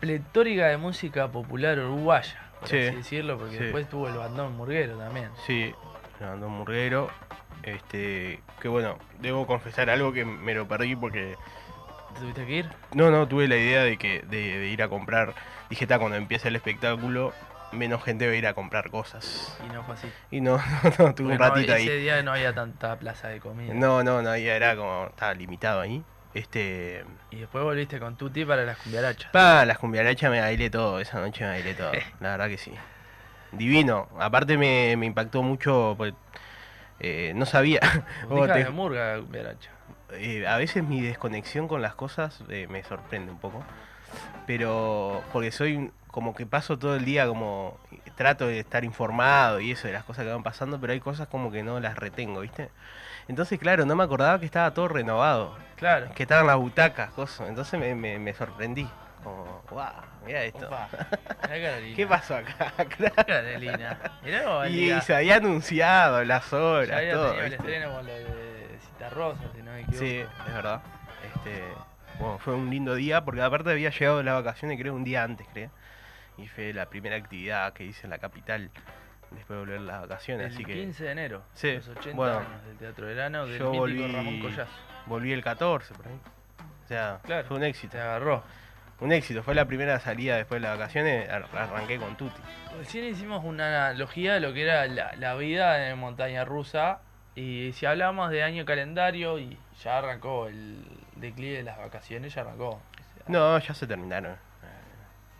[0.00, 3.62] pletórica de música popular uruguaya, por Sí, así decirlo, porque sí.
[3.64, 5.30] después tuvo el bandón murguero también.
[5.46, 5.74] Sí,
[6.20, 7.10] Leandro Murguero.
[7.62, 11.36] Este, que bueno, debo confesar algo que me lo perdí porque
[12.14, 12.70] ¿Te tuviste que ir?
[12.92, 15.34] no, no tuve la idea de que de, de ir a comprar.
[15.70, 17.32] Dije, está cuando empieza el espectáculo,
[17.74, 19.56] menos gente va a ir a comprar cosas.
[19.68, 20.08] Y no fue así.
[20.30, 20.56] Y no,
[20.98, 22.00] no, no, tuve un Porque no- ratito ese ahí.
[22.00, 23.74] día no había tanta plaza de comida.
[23.74, 26.02] No, no, no, era como, estaba limitado ahí.
[26.34, 29.30] Este, Y después volviste con Tuti para las cumbiarachas.
[29.30, 32.72] pa, las cumbiarachas me bailé todo, esa noche me bailé todo, la verdad que sí.
[33.52, 36.12] Divino, aparte me, me impactó mucho, pues,
[36.98, 37.78] eh, no sabía.
[38.28, 39.70] Te- de murga la cumbia-aracha.
[40.12, 43.62] Eh, a veces mi desconexión con las cosas eh, me sorprende un poco.
[44.46, 47.76] Pero porque soy como que paso todo el día como
[48.16, 51.26] trato de estar informado y eso de las cosas que van pasando, pero hay cosas
[51.28, 52.70] como que no las retengo, ¿viste?
[53.26, 56.10] Entonces, claro, no me acordaba que estaba todo renovado, Claro.
[56.14, 57.48] que estaban las butacas, cosas.
[57.48, 58.86] Entonces me, me- me sorprendí.
[59.24, 59.86] Como, wow,
[60.26, 60.66] mira esto.
[60.66, 60.88] Opa.
[61.96, 62.72] ¿Qué pasó acá?
[62.96, 63.14] Claro.
[63.26, 63.98] Carolina.
[64.22, 67.28] Mirá Y se había anunciado las horas, había todo.
[67.30, 67.66] tenido el ¿viste?
[67.66, 68.24] estreno con lo de
[69.08, 69.98] Citarrosa, si no me equivoco.
[70.04, 70.80] Sí, es verdad.
[71.34, 71.62] Este,
[72.18, 75.22] bueno, fue un lindo día porque aparte había llegado de las vacaciones creo un día
[75.22, 75.70] antes, creo.
[76.38, 78.70] Y fue la primera actividad que hice en la capital
[79.30, 82.38] después de volver las vacaciones, El así que 15 de enero, Sí, los 80 bueno.
[82.38, 84.70] años del Teatro Verano del yo volví- Ramón Collazo.
[85.06, 86.20] volví el 14 por ahí.
[86.84, 87.46] O sea, Claro.
[87.48, 87.92] fue un éxito.
[87.92, 88.42] Te agarró.
[89.00, 92.40] Un éxito, fue la primera salida después de las vacaciones, ar- arranqué con Tuti.
[92.78, 97.00] Recién hicimos una analogía de lo que era la, la vida en montaña rusa.
[97.36, 100.84] Y si hablamos de año calendario, y ya arrancó el
[101.16, 102.80] declive de las vacaciones, ya arrancó.
[103.26, 104.36] No, ya se terminaron.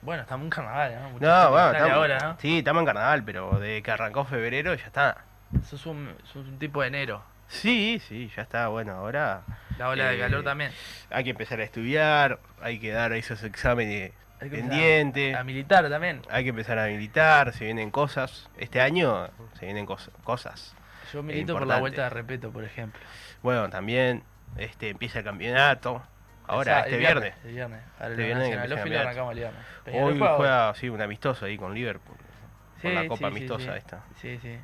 [0.03, 1.09] Bueno, estamos en carnaval, ¿no?
[1.21, 2.37] No, bueno, estamos, ahora, ¿no?
[2.39, 5.25] sí, estamos en carnaval, pero de que arrancó febrero ya está.
[5.67, 7.23] Sos un, sos un tipo de enero.
[7.49, 9.43] Sí, sí, ya está, bueno, ahora
[9.79, 10.73] La ola de Eh, calor también.
[11.11, 16.21] hay que empezar a estudiar, hay que dar esos exámenes pendientes, A militar también.
[16.31, 18.51] hay que empezar a militar, se vienen cosas.
[18.59, 19.29] Este año
[19.59, 20.75] se vienen cos- cosas.
[21.15, 23.01] Yo milito por la vuelta de Repeto, por ejemplo.
[23.43, 24.23] Bueno, también
[24.59, 26.03] este empieza el campeonato.
[26.47, 27.35] Ahora, Esa- este el viernes.
[27.45, 27.81] El viernes.
[27.99, 29.01] Ahora Este el viernes el campeonato.
[29.01, 29.63] arrancamos el viernes.
[29.87, 32.17] Hoy juega juega sí, un amistoso ahí con Liverpool.
[32.17, 33.79] Por Sí, la Copa sí, Amistosa sí.
[33.79, 34.05] esta.
[34.21, 34.59] Sí, sí.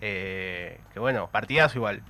[0.00, 2.02] Eh, que bueno, partidazo igual.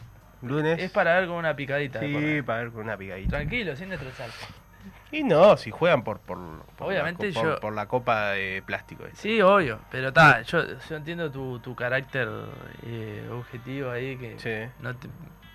[0.43, 0.79] Lunes.
[0.79, 2.01] Es para ver con una picadita.
[2.01, 3.31] Sí, para ver con una picadita.
[3.31, 4.29] Tranquilo, sin destrozar.
[5.15, 6.39] Y no, si juegan por, por,
[6.77, 9.05] por Obviamente la, co- por, yo- por la copa de plástico.
[9.05, 9.17] esta.
[9.21, 9.79] Sí, obvio.
[9.91, 12.29] Pero está, yo, yo entiendo tu, tu carácter
[12.85, 14.73] eh, objetivo ahí, que Sí.
[14.81, 15.09] no, te,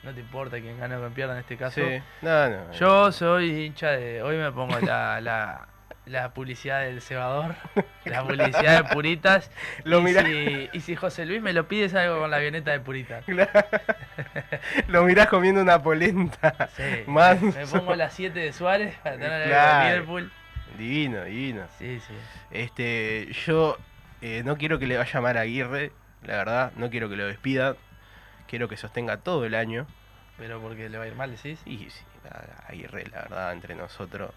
[0.03, 1.81] no te importa quién gana o quién pierda en este caso.
[1.81, 2.01] Sí.
[2.21, 2.71] No, no.
[2.71, 4.21] Yo soy hincha de.
[4.23, 5.67] Hoy me pongo la, la,
[6.09, 7.55] la publicidad del cebador,
[8.05, 9.51] la publicidad de Puritas.
[9.83, 12.79] Lo y, si, y si José Luis me lo pide, salgo con la avioneta de
[12.79, 13.23] Puritas.
[14.87, 16.69] Lo mirás comiendo una polenta.
[16.75, 17.57] Sí, Manso.
[17.57, 19.89] me pongo las 7 de Suárez para tener algo Claro.
[19.89, 20.31] Liverpool.
[20.77, 21.67] Divino, divino.
[21.77, 22.13] Sí, sí.
[22.51, 23.77] Este, yo
[24.21, 25.91] eh, no quiero que le vaya mal a Aguirre,
[26.23, 27.75] la verdad, no quiero que lo despidan.
[28.47, 29.85] Quiero que sostenga todo el año.
[30.37, 31.61] Pero porque le va a ir mal, decís.
[31.65, 32.03] Y sí,
[32.67, 34.31] Aguirre, la verdad, entre nosotros,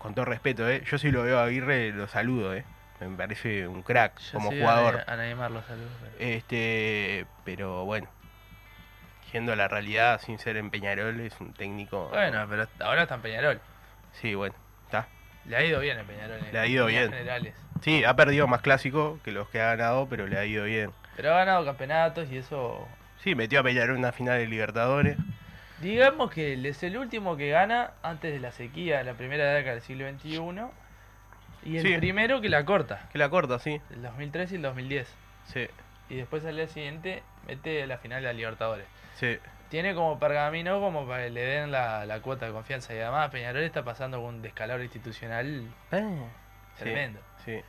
[0.00, 0.82] con todo respeto, ¿eh?
[0.84, 2.64] yo si lo veo a Aguirre lo saludo, ¿eh?
[3.00, 5.04] me parece un crack Yo como jugador.
[5.06, 5.88] A, a Neymar lo saludo.
[6.02, 8.08] pero- Este, pero bueno,
[9.32, 12.08] yendo a la realidad, sin ser en Peñarol, es un técnico.
[12.08, 13.60] Bueno, pero ahora está en Peñarol.
[14.12, 14.54] Sí, bueno,
[14.86, 15.06] está.
[15.46, 16.40] Le ha ido bien en Peñarol.
[16.44, 17.10] en Le ha ido bien.
[17.10, 17.54] Generales.
[17.82, 20.90] Sí, ha perdido más clásico que los que ha ganado, pero le ha ido bien.
[21.16, 22.86] Pero ha ganado campeonatos y eso.
[23.22, 25.16] Sí, metió a Peñarol en una final de Libertadores.
[25.80, 29.52] Digamos que él es el último que gana antes de la sequía de la primera
[29.52, 30.38] década del siglo XXI.
[31.64, 31.96] Y el Sí.
[31.98, 33.08] primero que la corta.
[33.12, 33.80] Que la corta, sí.
[33.90, 35.14] El 2003 y el 2010.
[35.44, 35.68] Sí,
[36.08, 38.86] Y después al día siguiente mete la final de la Libertadores.
[39.16, 39.38] sí.
[39.70, 42.92] Tiene como pergamino como para que le den la, la cuota de confianza.
[42.92, 45.62] Y además Peñarol está pasando un descalabro institucional
[45.92, 45.96] Sí,
[46.76, 47.20] tremendo.
[47.44, 47.60] Sí.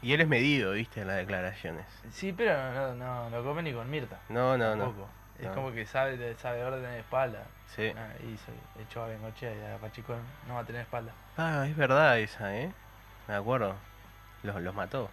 [0.00, 1.84] Y él es medido, viste, en las declaraciones.
[2.10, 4.18] Sí, pero no, no, no come ni con Mirta.
[4.30, 4.94] No, no, no.
[5.40, 7.44] Es como que sabe, sabe ahora tener espalda.
[7.74, 7.92] Sí.
[7.96, 10.18] Ah, y se echó a Bengochea y a Pachicón
[10.48, 11.12] no va a tener espalda.
[11.36, 12.72] Ah, es verdad esa, ¿eh?
[13.28, 13.74] Me acuerdo.
[14.42, 15.10] Los, los mató.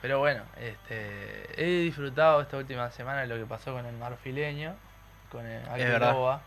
[0.00, 4.74] Pero bueno, este, he disfrutado esta última semana de lo que pasó con el marfileño,
[5.30, 5.62] con el.
[6.12, 6.40] Boa.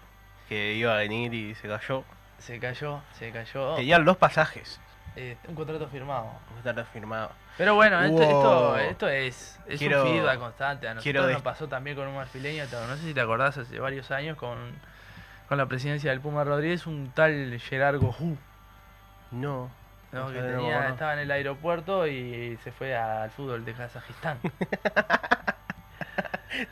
[0.48, 2.04] que iba a venir y se cayó.
[2.38, 3.76] Se cayó, se cayó.
[3.76, 4.80] Tenían dos pasajes.
[5.16, 6.32] Eh, un contrato firmado.
[6.58, 7.32] Estar firmado.
[7.58, 10.88] Pero bueno, esto, esto, esto es, es Quiero- un feedback constante.
[10.88, 14.10] A nosotros nos pasó también con un marfileño, no sé si te acordás, hace varios
[14.12, 14.58] años con,
[15.48, 18.38] con la presidencia del Puma Rodríguez, un tal Gerard Gojú,
[19.32, 19.70] No.
[20.12, 20.28] ¿no?
[20.32, 24.40] Que tenía, estaba en el aeropuerto y se fue al fútbol de Kazajistán.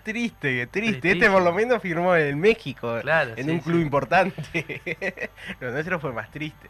[0.03, 1.11] Triste, triste.
[1.13, 2.99] Este por lo menos firmó en México.
[3.01, 3.81] Claro, en sí, un club sí.
[3.83, 4.81] importante.
[5.61, 6.67] lo nuestro fue más triste.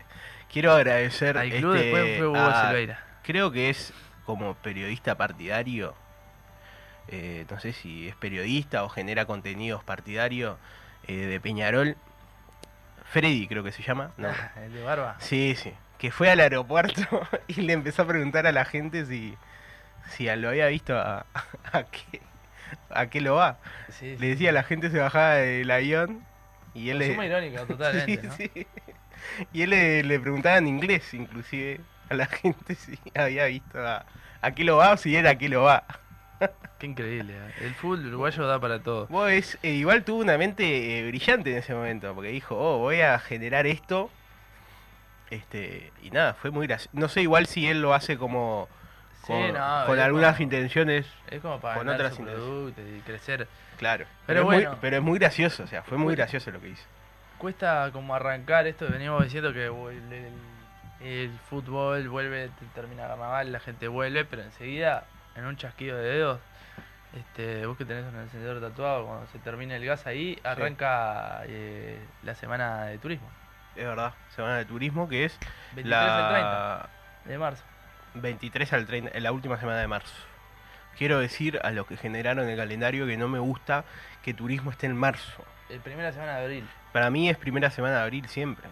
[0.52, 1.36] Quiero agradecer.
[1.38, 3.00] Al club este, después fue Hugo a- Silveira.
[3.30, 3.94] Creo que es
[4.26, 5.94] como periodista partidario.
[7.10, 10.58] eh, no sé si es periodista o genera contenidos partidarios
[11.08, 11.96] eh, de Peñarol.
[13.12, 14.14] Freddy, creo que se llama.
[14.18, 14.30] No.
[14.66, 15.16] El de Barba.
[15.20, 15.72] Sí, sí.
[16.00, 17.04] Que fue al aeropuerto
[17.48, 19.36] y le empezó a preguntar a la gente si,
[20.10, 21.28] si lo había visto a,
[21.72, 22.22] a, qué,
[22.90, 23.60] a qué lo va.
[23.90, 26.26] Sí, Le decía a la gente se bajaba del avión
[26.74, 28.34] y él Es le, irónica, totalmente, Sí, ¿no?
[28.56, 28.68] sí.
[29.54, 31.82] Y él le, le preguntaba en inglés, inclusive,
[32.16, 34.06] la gente si había visto a,
[34.42, 35.84] a qué lo va o si era a qué lo va.
[36.80, 37.34] Qué increíble.
[37.36, 37.54] ¿eh?
[37.66, 39.08] El fútbol uruguayo da para todo.
[39.08, 42.78] Vos es- eh, igual tuvo una mente eh, brillante en ese momento, porque dijo, oh,
[42.78, 44.10] voy a generar esto.
[45.30, 46.90] Este, y nada, fue muy gracioso.
[46.94, 48.68] No sé igual si él lo hace como
[49.28, 52.74] Sí, con, no, con es algunas como- intenciones, Es como para con otras su intenciones.
[52.98, 53.48] y crecer.
[53.78, 54.06] claro.
[54.26, 54.70] Pero es bueno.
[54.72, 56.84] muy, pero es muy gracioso, o sea, fue muy gracioso lo que hizo.
[57.38, 60.34] Cuesta como arrancar esto, venimos diciendo que el, el-
[61.02, 66.04] el fútbol vuelve, te- termina carnaval, la gente vuelve, pero enseguida, en un chasquido de
[66.04, 66.40] dedos,
[67.18, 72.00] este, vos que tenés un encendedor tatuado, cuando se termine el gas ahí, arranca eh,
[72.24, 73.28] la semana de turismo,
[73.76, 75.38] Es verdad, Semana de Turismo, que es
[75.74, 76.90] 23 al 30 la
[77.26, 77.64] de marzo.
[78.16, 80.14] 23 al 30, en la última semana de marzo.
[80.98, 83.86] Quiero decir a los que generaron el calendario que no me gusta
[84.24, 85.46] que turismo esté en marzo.
[85.70, 86.68] El primera semana de abril.
[86.92, 88.68] Para mí es primera semana de abril siempre.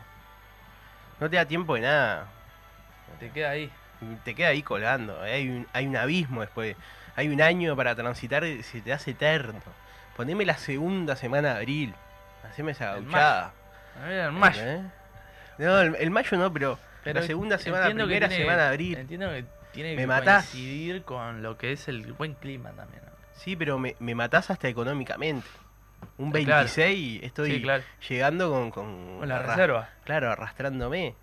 [1.19, 2.27] No te da tiempo de nada.
[3.19, 3.71] Te queda ahí.
[4.23, 5.19] Te queda ahí colgando.
[5.21, 6.75] Hay un, hay un abismo después.
[7.15, 9.59] Hay un año para transitar y se te hace eterno.
[10.15, 11.93] Poneme la segunda semana de abril.
[12.43, 13.51] Haceme esa El gauchada.
[14.01, 14.61] A ver, en mayo.
[14.63, 14.81] ¿Eh?
[15.57, 18.63] No, el, el mayo no, pero, Pero la segunda semana, entiendo que primera tiene- semana
[18.63, 18.97] de abril.
[18.97, 20.45] Entiendo que tiene Me que matás.
[20.49, 23.01] coincidir con lo que es el buen clima también.
[23.03, 23.11] ¿no?
[23.33, 25.47] Sí, pero me, me matás hasta económicamente.
[26.17, 26.61] Un Eh, claro.
[26.63, 27.83] 26 estoy Sí, claro.
[28.09, 29.89] llegando con, con, Con la reserva.
[30.03, 31.15] Claro, arrastrándome.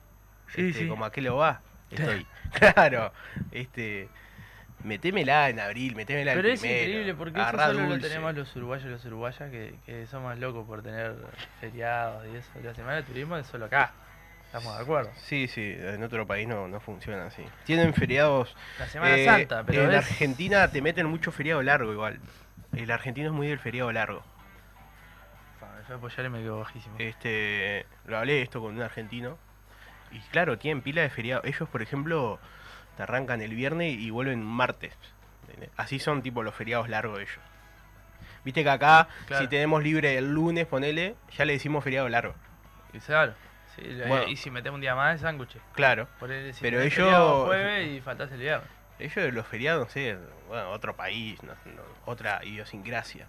[0.55, 0.89] Sí, Este, sí.
[0.89, 1.61] Como a qué lo va.
[1.91, 2.27] Estoy.
[2.75, 3.12] claro.
[3.53, 4.09] Este.
[4.83, 6.81] Metémela en abril, metémela en Pero es primero.
[6.83, 8.09] increíble porque eso solo lo dulce.
[8.09, 11.14] tenemos los uruguayos y los uruguayas que, que somos locos por tener
[11.61, 12.51] feriados y eso.
[12.62, 13.93] La semana de turismo es solo acá.
[14.45, 15.11] Estamos de acuerdo.
[15.16, 17.43] Sí, sí, en otro país no, no funciona así.
[17.64, 18.55] Tienen feriados.
[18.79, 19.97] La Semana eh, Santa, pero en es...
[19.97, 22.20] Argentina te meten mucho feriado largo igual.
[22.77, 24.22] El argentino es muy del feriado largo.
[25.87, 26.97] Fa, Me fue a apoyar y me quedo bajísimo.
[26.99, 29.39] Este, lo hablé esto con un argentino.
[30.11, 31.43] Y claro, tienen pila de feriado.
[31.45, 32.39] Ellos, por ejemplo,
[32.97, 34.97] te arrancan el viernes y vuelven un martes.
[35.76, 37.39] Así son tipo los feriados largos de ellos.
[38.45, 39.43] Viste que acá, Claro.
[39.45, 42.35] si tenemos libre el lunes, ponele, ya le decimos feriado largo.
[42.93, 43.35] Y claro.
[43.74, 44.28] Sí, Bueno.
[44.28, 45.57] y si metemos un día más, es sándwich.
[45.72, 46.07] Claro.
[46.20, 48.68] Por el, si Pero ellos- feriado jueves y faltás el viernes.
[49.01, 50.16] Ellos los feriados, no sé,
[50.47, 53.26] bueno, otro país, no- no, otra idiosincrasia.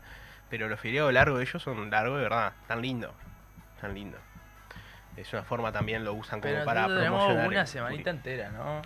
[0.55, 3.13] Pero los feriados largos de ellos son largos de verdad, tan lindo,
[3.81, 4.17] tan lindo.
[5.17, 7.47] Es una forma también lo usan como Pero para promocionar.
[7.49, 8.81] una el semanita entera, ¿no?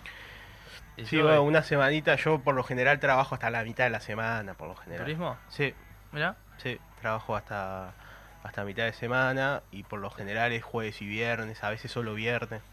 [0.97, 2.15] Y Sí, bueno, una semanita.
[2.15, 5.05] Yo por lo general trabajo hasta la mitad de la semana, por lo general.
[5.05, 5.37] ¿Turismo?
[5.49, 5.75] Sí,
[6.11, 6.37] Mira.
[6.57, 7.93] sí, trabajo hasta
[8.41, 12.15] hasta mitad de semana y por lo general es jueves y viernes, a veces solo
[12.15, 12.63] viernes.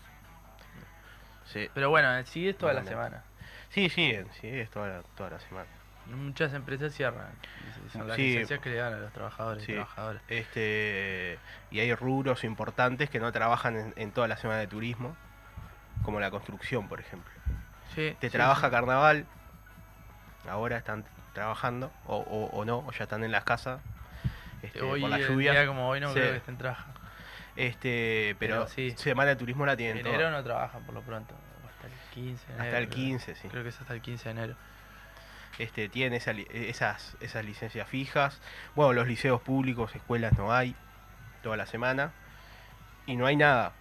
[1.44, 3.24] Sí, Pero bueno, sí es toda la semana.
[3.68, 5.68] sí, sí, sí, es toda la, toda la semana.
[6.15, 7.29] Muchas empresas cierran.
[7.93, 8.23] Son las Sí.
[8.29, 9.73] licencias que le dan a los trabajadores y Sí.
[9.73, 10.23] trabajadoras.
[10.29, 11.39] Este
[11.71, 15.17] y hay rubros importantes que no trabajan en, en toda la semana de turismo,
[16.03, 17.31] como la construcción, por ejemplo.
[17.95, 19.27] Sí, Te trabaja carnaval,
[20.49, 21.05] ahora están
[21.35, 23.81] trabajando, o, o, o no, o ya están en las casas.
[24.63, 25.53] Este, Hoy, por la lluvia.
[25.53, 27.01] día como hoy, no creo que estén trabajando.
[27.57, 30.15] Este, pero, Pero semana de turismo la tienen En toda.
[30.15, 31.35] enero no trabajan por lo pronto.
[31.67, 32.65] Hasta el 15 de enero.
[32.69, 32.97] Hasta el creo.
[32.97, 33.49] 15, sí.
[33.49, 34.57] Creo que es hasta el 15 de enero.
[35.59, 38.41] Este, tienen esa esas, esas licencias fijas.
[38.75, 40.75] Bueno, los liceos públicos, escuelas no hay
[41.43, 42.13] toda la semana.
[43.07, 43.73] Y no hay nada.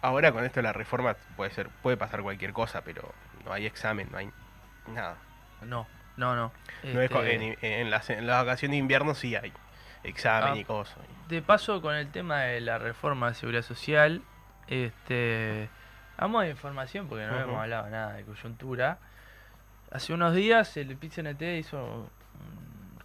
[0.00, 3.12] Ahora con esto de la reforma puede ser, puede pasar cualquier cosa, pero
[3.44, 4.30] no hay examen, no hay
[4.86, 5.16] nada.
[5.62, 5.86] No,
[6.16, 6.52] no, no.
[6.84, 9.52] No es co- Este, en, en las, en las vacaciones de invierno sí hay
[10.04, 10.56] examen Ah.
[10.56, 10.98] y cosas.
[11.28, 14.22] De paso, con el tema de la reforma de seguridad social,
[14.68, 15.68] este,
[16.16, 17.42] vamos de información porque no Ujú.
[17.42, 18.98] hemos hablado nada de coyuntura.
[19.90, 22.08] Hace unos días el PCNT hizo un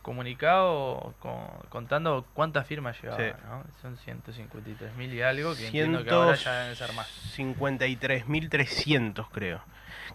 [0.01, 3.37] comunicado con- contando cuántas firmas llevaban, Sí.
[3.47, 3.63] ¿no?
[3.81, 7.07] Son 153 mil y algo, que entiendo que ahora ya deben ser más.
[7.37, 9.61] 53.300 creo.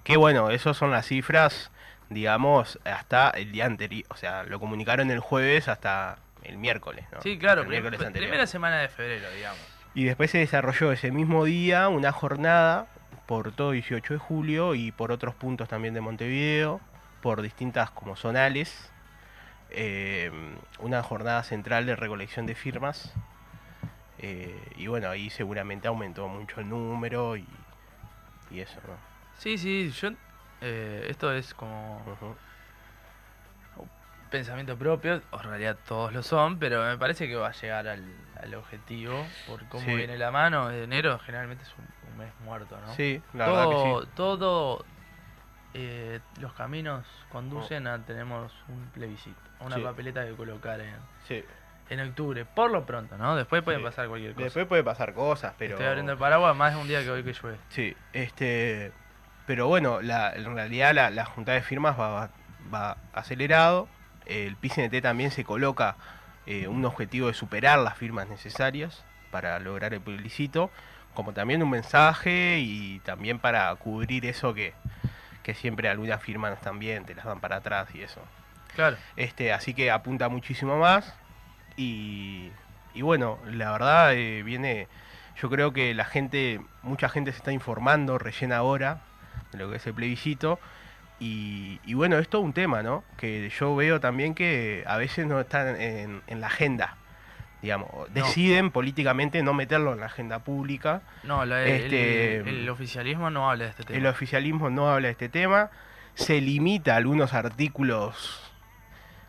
[0.04, 1.70] Que bueno, esas son las cifras,
[2.10, 4.04] digamos, hasta el día anterior.
[4.10, 7.22] O sea, lo comunicaron el jueves hasta el miércoles, ¿no?
[7.22, 8.28] Sí, claro, El prim- miércoles anterior.
[8.28, 9.60] primera semana de febrero, digamos.
[9.94, 12.86] Y después se desarrolló ese mismo día una jornada
[13.29, 16.83] por todo 18 de julio y por otros puntos también de Montevideo,
[17.22, 18.93] por distintas como zonales.
[19.70, 20.31] eh,
[20.81, 23.18] una jornada central de recolección de firmas.
[24.18, 27.47] eh, y bueno, ahí seguramente aumentó mucho el número y,
[28.51, 29.03] y eso, ¿no?
[29.35, 30.11] Sí, sí, yo...
[30.61, 32.39] eh, esto es como.
[34.31, 37.89] Pensamiento propio, o en realidad todos lo son, pero me parece que va a llegar
[37.89, 38.05] al,
[38.43, 39.95] al objetivo, por cómo Sí.
[39.95, 40.70] viene la mano.
[40.70, 42.93] Enero generalmente es un, un mes muerto, ¿no?
[42.95, 44.09] Sí, la verdad que todo, sí.
[44.14, 44.85] todo
[45.74, 49.83] eh, los caminos conducen a tenemos un plebiscito, una Sí.
[49.83, 50.95] papeleta que colocar en,
[51.26, 51.45] Sí.
[51.91, 53.37] en octubre, por lo pronto, ¿no?
[53.37, 54.45] Después puede pasar cualquier cosa.
[54.45, 55.74] Después puede pasar cosas, pero...
[55.74, 57.59] Estoy abriendo el paraguas más de un día que hoy que llueve.
[57.68, 58.93] Sí, este,
[59.47, 62.31] pero bueno, la, en realidad la, la junta de firmas va,
[62.72, 63.89] va acelerado.
[64.29, 65.97] El PCNT también se coloca
[66.47, 70.70] eh, un objetivo de superar las firmas necesarias para lograr el plebiscito,
[71.14, 74.72] como también un mensaje y también para cubrir eso que,
[75.43, 78.20] que siempre algunas firmas también te las dan para atrás y eso.
[78.74, 78.97] Claro.
[79.16, 81.14] Este, así que apunta muchísimo más.
[81.76, 82.51] Y,
[82.95, 84.89] y bueno, la verdad eh, viene.
[85.41, 89.03] Yo creo que la gente, mucha gente se está informando recién ahora
[89.53, 90.59] de lo que es el plebiscito.
[91.20, 93.02] Y, y bueno, es todo un tema, ¿no?
[93.16, 96.96] Que yo veo también que a veces no están en, en la agenda.
[97.60, 101.02] Digamos, deciden políticamente no meterlo en la agenda pública.
[101.24, 103.98] No, la- Este, el, el oficialismo no habla de este tema.
[103.98, 105.70] El oficialismo no habla de este tema,
[106.14, 108.47] se limita a algunos artículos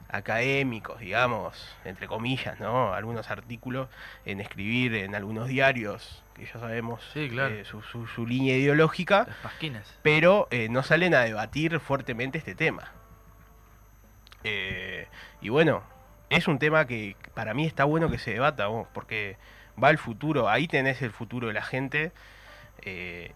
[0.09, 2.93] académicos, digamos, entre comillas, ¿no?
[2.93, 3.89] Algunos artículos
[4.25, 7.53] en escribir en algunos diarios, que ya sabemos Sí, claro.
[7.53, 9.27] eh, su, su- su línea ideológica,
[10.01, 12.91] pero eh, no salen a debatir fuertemente este tema.
[14.43, 15.07] Eh,
[15.41, 15.83] y bueno,
[16.29, 19.37] es un tema que para mí está bueno que se debata, vos, porque
[19.81, 22.11] va al futuro, ahí tenés el futuro de la gente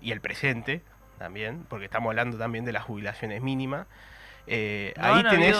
[0.01, 0.82] y el presente
[1.19, 3.86] también, porque estamos hablando también de las jubilaciones mínimas.
[4.47, 5.55] Eh, ¿No ahí han tenés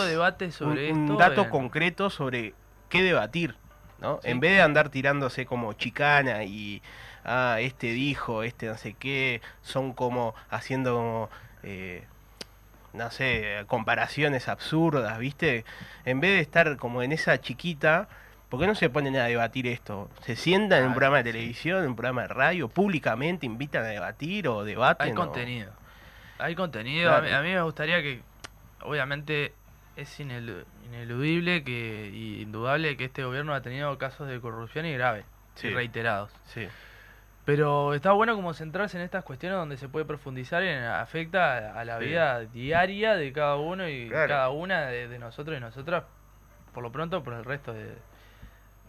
[0.54, 2.54] sobre un, dato en- concreto sobre
[2.90, 3.56] qué debatir,
[4.00, 4.20] ¿no?
[4.22, 4.30] Sí.
[4.30, 6.82] En vez de andar tirándose como chicana y
[7.24, 11.30] ah, este dijo, este no sé qué, son como haciendo como,
[11.64, 12.04] eh,
[12.92, 15.64] no sé, comparaciones absurdas, ¿viste?
[16.06, 18.08] En vez de estar como en esa chiquita,
[18.50, 20.10] ¿por qué no se ponen a debatir esto?
[20.26, 21.38] Se sientan en un Claro, programa de sí.
[21.38, 25.08] televisión, en un programa de radio, públicamente invitan a debatir o debaten.
[25.08, 25.72] Hay o- contenido.
[26.38, 27.16] Hay contenido.
[27.16, 28.22] A, mí, a mí me gustaría que,
[28.86, 29.54] obviamente,
[29.96, 34.94] es inelu- ineludible que, y indudable que este gobierno ha tenido casos de corrupción y
[34.94, 35.26] graves,
[35.56, 35.68] Sí.
[35.68, 36.32] y reiterados.
[36.46, 36.68] Sí,
[37.46, 41.84] Pero está bueno como centrarse en estas cuestiones donde se puede profundizar en afecta a
[41.84, 42.06] la Sí.
[42.06, 44.30] vida diaria de cada uno y Claro.
[44.30, 46.06] cada una de, de nosotros y nosotras,
[46.74, 47.96] por lo pronto, por el resto de,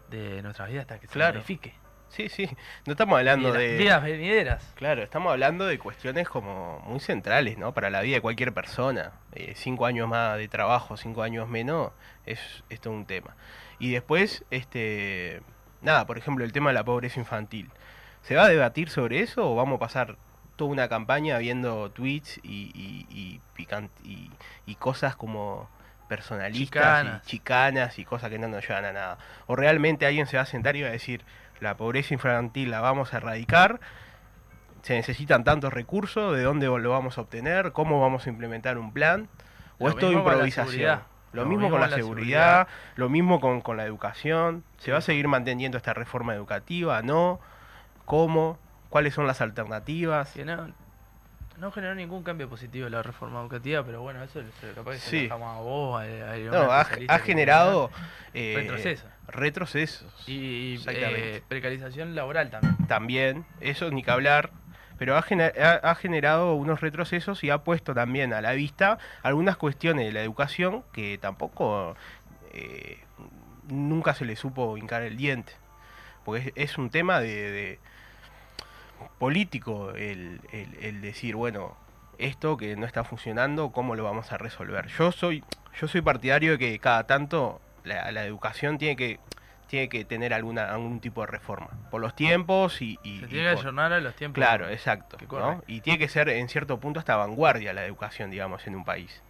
[0.09, 1.33] de nuestras vidas hasta que Claro.
[1.33, 1.73] se modifique.
[2.09, 2.49] Sí, sí.
[2.85, 3.77] No estamos hablando de...
[3.77, 4.73] vidas venideras.
[4.75, 7.73] Claro, estamos hablando de cuestiones como muy centrales, ¿no?
[7.73, 9.11] Para la vida de cualquier persona.
[9.33, 11.91] Eh, cinco años más de trabajo, cinco años menos,
[12.25, 12.39] es,
[12.69, 13.35] es todo un tema.
[13.79, 15.41] Y después, este,
[15.81, 17.69] nada, por ejemplo, el tema de la pobreza infantil.
[18.21, 20.17] ¿Se va a debatir sobre eso o vamos a pasar
[20.55, 24.31] toda una campaña viendo tweets y, y, y, pican- y,
[24.65, 25.69] y cosas como
[26.07, 27.23] personalistas Chicanas.
[27.23, 29.17] y chicanas y cosas que no nos llevan a nada?
[29.47, 31.23] ¿O realmente alguien se va a sentar y va a decir,
[31.59, 33.79] la pobreza infantil la vamos a erradicar?
[34.85, 38.93] se necesitan tantos recursos, de dónde lo vamos a obtener, cómo vamos a implementar un
[38.93, 39.27] plan,
[39.79, 40.99] o Lo es todo improvisación.
[41.33, 44.63] Lo, mismo con la, seguridad, lo mismo con, con la educación.
[44.77, 44.91] ¿Se Sí.
[44.91, 47.01] va a seguir manteniendo esta reforma educativa?
[47.01, 47.39] ¿No?
[48.05, 48.59] ¿Cómo?
[48.89, 50.35] ¿Cuáles son las alternativas?
[50.37, 50.71] No,
[51.57, 55.09] no generó ningún cambio positivo la reforma educativa, pero bueno, eso se- capaz que se
[55.09, 55.15] Sí.
[55.17, 57.91] lo dejamos a vos, a, a No, ha, generado
[58.33, 59.07] eh, Retroceso.
[59.27, 60.23] retrocesos.
[60.27, 62.75] y, eh, precarización laboral también.
[62.87, 64.51] también, eso ni que hablar,
[64.97, 68.97] pero ha, gener- ha- ha generado unos retrocesos y ha puesto también a la vista
[69.23, 71.95] algunas cuestiones de la educación que tampoco
[72.53, 72.99] eh,
[73.67, 75.53] nunca se le supo hincar el diente,
[76.23, 77.79] porque es, es un tema de, de
[79.19, 81.75] político el, el- el decir, bueno,
[82.17, 84.87] esto que no está funcionando, ¿cómo lo vamos a resolver?
[84.87, 85.43] Yo soy,
[85.79, 89.19] yo soy partidario de que cada tanto la, la educación tiene que
[89.67, 93.29] tiene que tener alguna algún tipo de reforma por los tiempos y, y- Se y
[93.29, 94.35] tiene que ayornar a los tiempos.
[94.39, 95.17] claro exacto
[95.67, 99.21] y tiene que ser en cierto punto hasta vanguardia la educación digamos en un país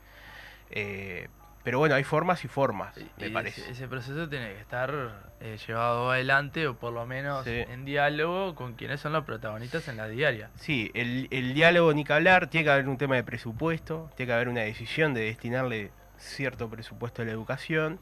[0.72, 1.30] Eh,
[1.66, 3.60] pero bueno, hay formas y formas, Y- me y parece.
[3.62, 4.94] Ese, ese proceso tiene que estar
[5.42, 7.52] eh, llevado adelante o por lo menos Sí.
[7.52, 10.50] en diálogo con quienes son los protagonistas en la diaria.
[10.56, 14.28] Sí, el, el diálogo ni que hablar, tiene que haber un tema de presupuesto, tiene
[14.30, 18.00] que haber una decisión de destinarle cierto presupuesto a la educación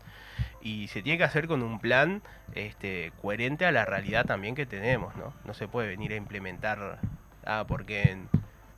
[0.62, 2.22] y se tiene que hacer con un plan
[2.54, 5.34] este, coherente a la realidad también que tenemos, ¿no?
[5.46, 7.00] No se puede venir a implementar,
[7.46, 8.30] ah, porque, en-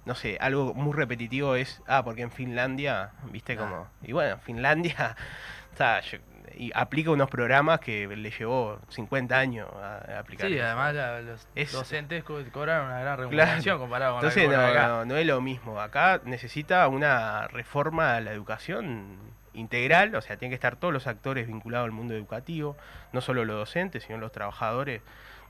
[0.05, 3.57] no sé, algo muy repetitivo es, ah, porque en Finlandia, viste Ah.
[3.57, 5.15] como, y bueno, Finlandia,
[5.73, 6.19] o sea, yo-
[6.57, 10.47] y aplica unos programas que le llevó 50 años a, a aplicar.
[10.47, 14.57] Sí, además la- los Es- docentes co- cobran una gran remuneración comparado con Entonces la
[14.57, 14.87] no, acá.
[14.87, 15.81] no, no es lo mismo.
[15.81, 19.17] Acá necesita una reforma a la educación
[19.53, 22.77] integral, o sea, tienen que estar todos los actores vinculados al mundo educativo,
[23.11, 25.01] no solo los docentes, sino los trabajadores,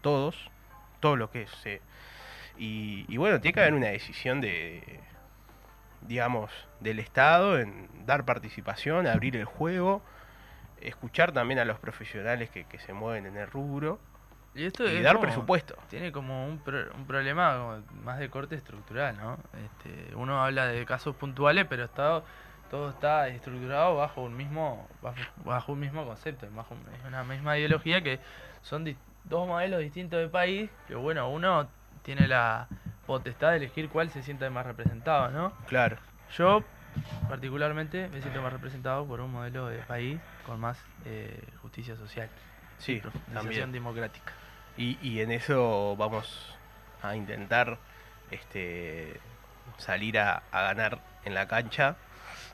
[0.01, 0.49] todos,
[1.01, 1.51] todo lo que es.
[2.58, 4.99] Y, y bueno, tiene que haber una decisión de,
[6.01, 10.01] digamos, del Estado en dar participación, abrir el juego,
[10.82, 13.99] escuchar también a los profesionales que, que se mueven en el rubro
[14.53, 15.76] Y esto y es dar como- presupuesto.
[15.89, 19.38] Tiene como un, pro- un problema como más de corte estructural, ¿no?
[19.66, 22.24] Este, uno habla de casos puntuales, pero está,
[22.70, 26.76] todo está estructurado bajo un mismo bajo, bajo un mismo concepto, bajo
[27.08, 28.20] una misma ideología que
[28.62, 31.68] son di- dos modelos distintos de país, que bueno, uno
[32.06, 32.68] tiene la
[33.06, 35.51] potestad de elegir cuál se sienta más representado, ¿no?
[35.68, 35.97] Claro.
[36.38, 36.64] Yo
[37.28, 42.30] particularmente me siento más representado por un modelo de país con más eh, justicia social,
[42.78, 43.01] Sí,
[43.34, 43.72] también.
[43.72, 44.32] democrática.
[44.78, 46.56] Y, y en eso vamos
[47.01, 47.78] a intentar
[48.32, 49.20] este,
[49.78, 51.95] salir a, a ganar en la cancha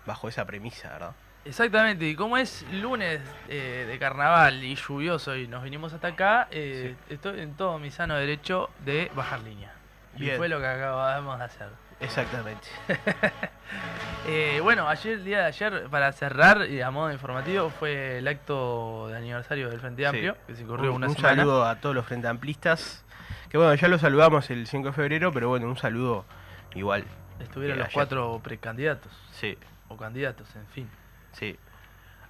[0.05, 1.11] bajo esa premisa, ¿verdad?
[1.43, 3.19] Exactamente, y como es lunes
[3.49, 7.89] eh, de carnaval y lluvioso y nos vinimos hasta acá, eh, estoy en todo mi
[7.89, 9.73] sano derecho de bajar línea.
[10.17, 10.37] Y Bien.
[10.37, 11.69] fue lo que acabamos de hacer.
[11.99, 12.67] Exactamente.
[14.27, 18.27] Eh, bueno, ayer, el día de ayer, para cerrar y a modo informativo, fue el
[18.27, 20.39] acto de aniversario del Frente Amplio, Sí.
[20.47, 21.37] que se corrió un una un semana.
[21.37, 23.03] saludo a todos los frente amplistas.
[23.49, 26.25] Que bueno, ya lo saludamos el 5 de febrero, pero bueno, un saludo
[26.75, 27.05] igual.
[27.39, 27.93] Estuvieron los ayer.
[27.95, 30.89] cuatro precandidatos, Sí, o candidatos, en fin.
[31.33, 31.57] Sí.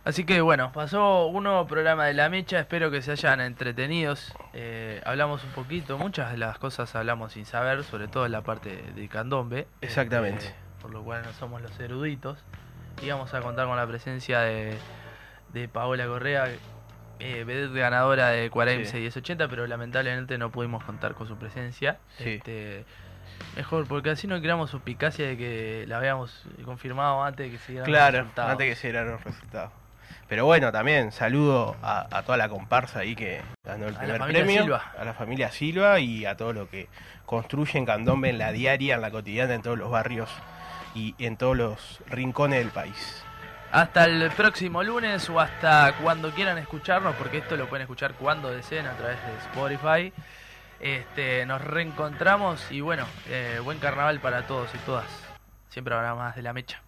[0.04, 4.34] Así que bueno, pasó un nuevo programa de La Mecha, espero que se hayan entretenidos.
[4.54, 8.42] Eh, hablamos un poquito, muchas de las cosas hablamos sin saber, sobre todo en la
[8.42, 9.68] parte de candombe.
[9.82, 10.48] Exactamente.
[10.48, 12.40] eh, por lo cual no somos los eruditos.
[13.04, 14.76] Y vamos a contar con la presencia de,
[15.54, 16.48] de Paola Correa,
[17.20, 18.98] eh, ganadora de 40 Sí.
[18.98, 22.00] y 1080, pero lamentablemente no pudimos contar con su presencia.
[22.18, 22.32] Sí.
[22.32, 22.86] Este,
[23.56, 27.72] mejor, porque así no creamos suspicacia de que la habíamos confirmado antes de que se
[27.74, 28.52] dieran los Claro, resultados.
[28.52, 29.72] antes que se dieran los resultados.
[30.28, 34.62] Pero bueno, también saludo a, a toda la comparsa ahí que ganó el primer premio.
[34.64, 34.92] Silva.
[34.98, 36.88] A la familia Silva y a todo lo que
[37.26, 40.30] construyen candombe en la diaria, en la cotidiana, en todos los barrios
[40.96, 43.24] y en todos los rincones del país.
[43.74, 48.52] Hasta el próximo lunes o hasta cuando quieran escucharnos, porque esto lo pueden escuchar cuando
[48.52, 50.14] deseen a través de Spotify.
[50.82, 55.06] Este, nos reencontramos y bueno, eh, buen carnaval para todos y todas.
[55.70, 56.82] Siempre habrá más de la mecha.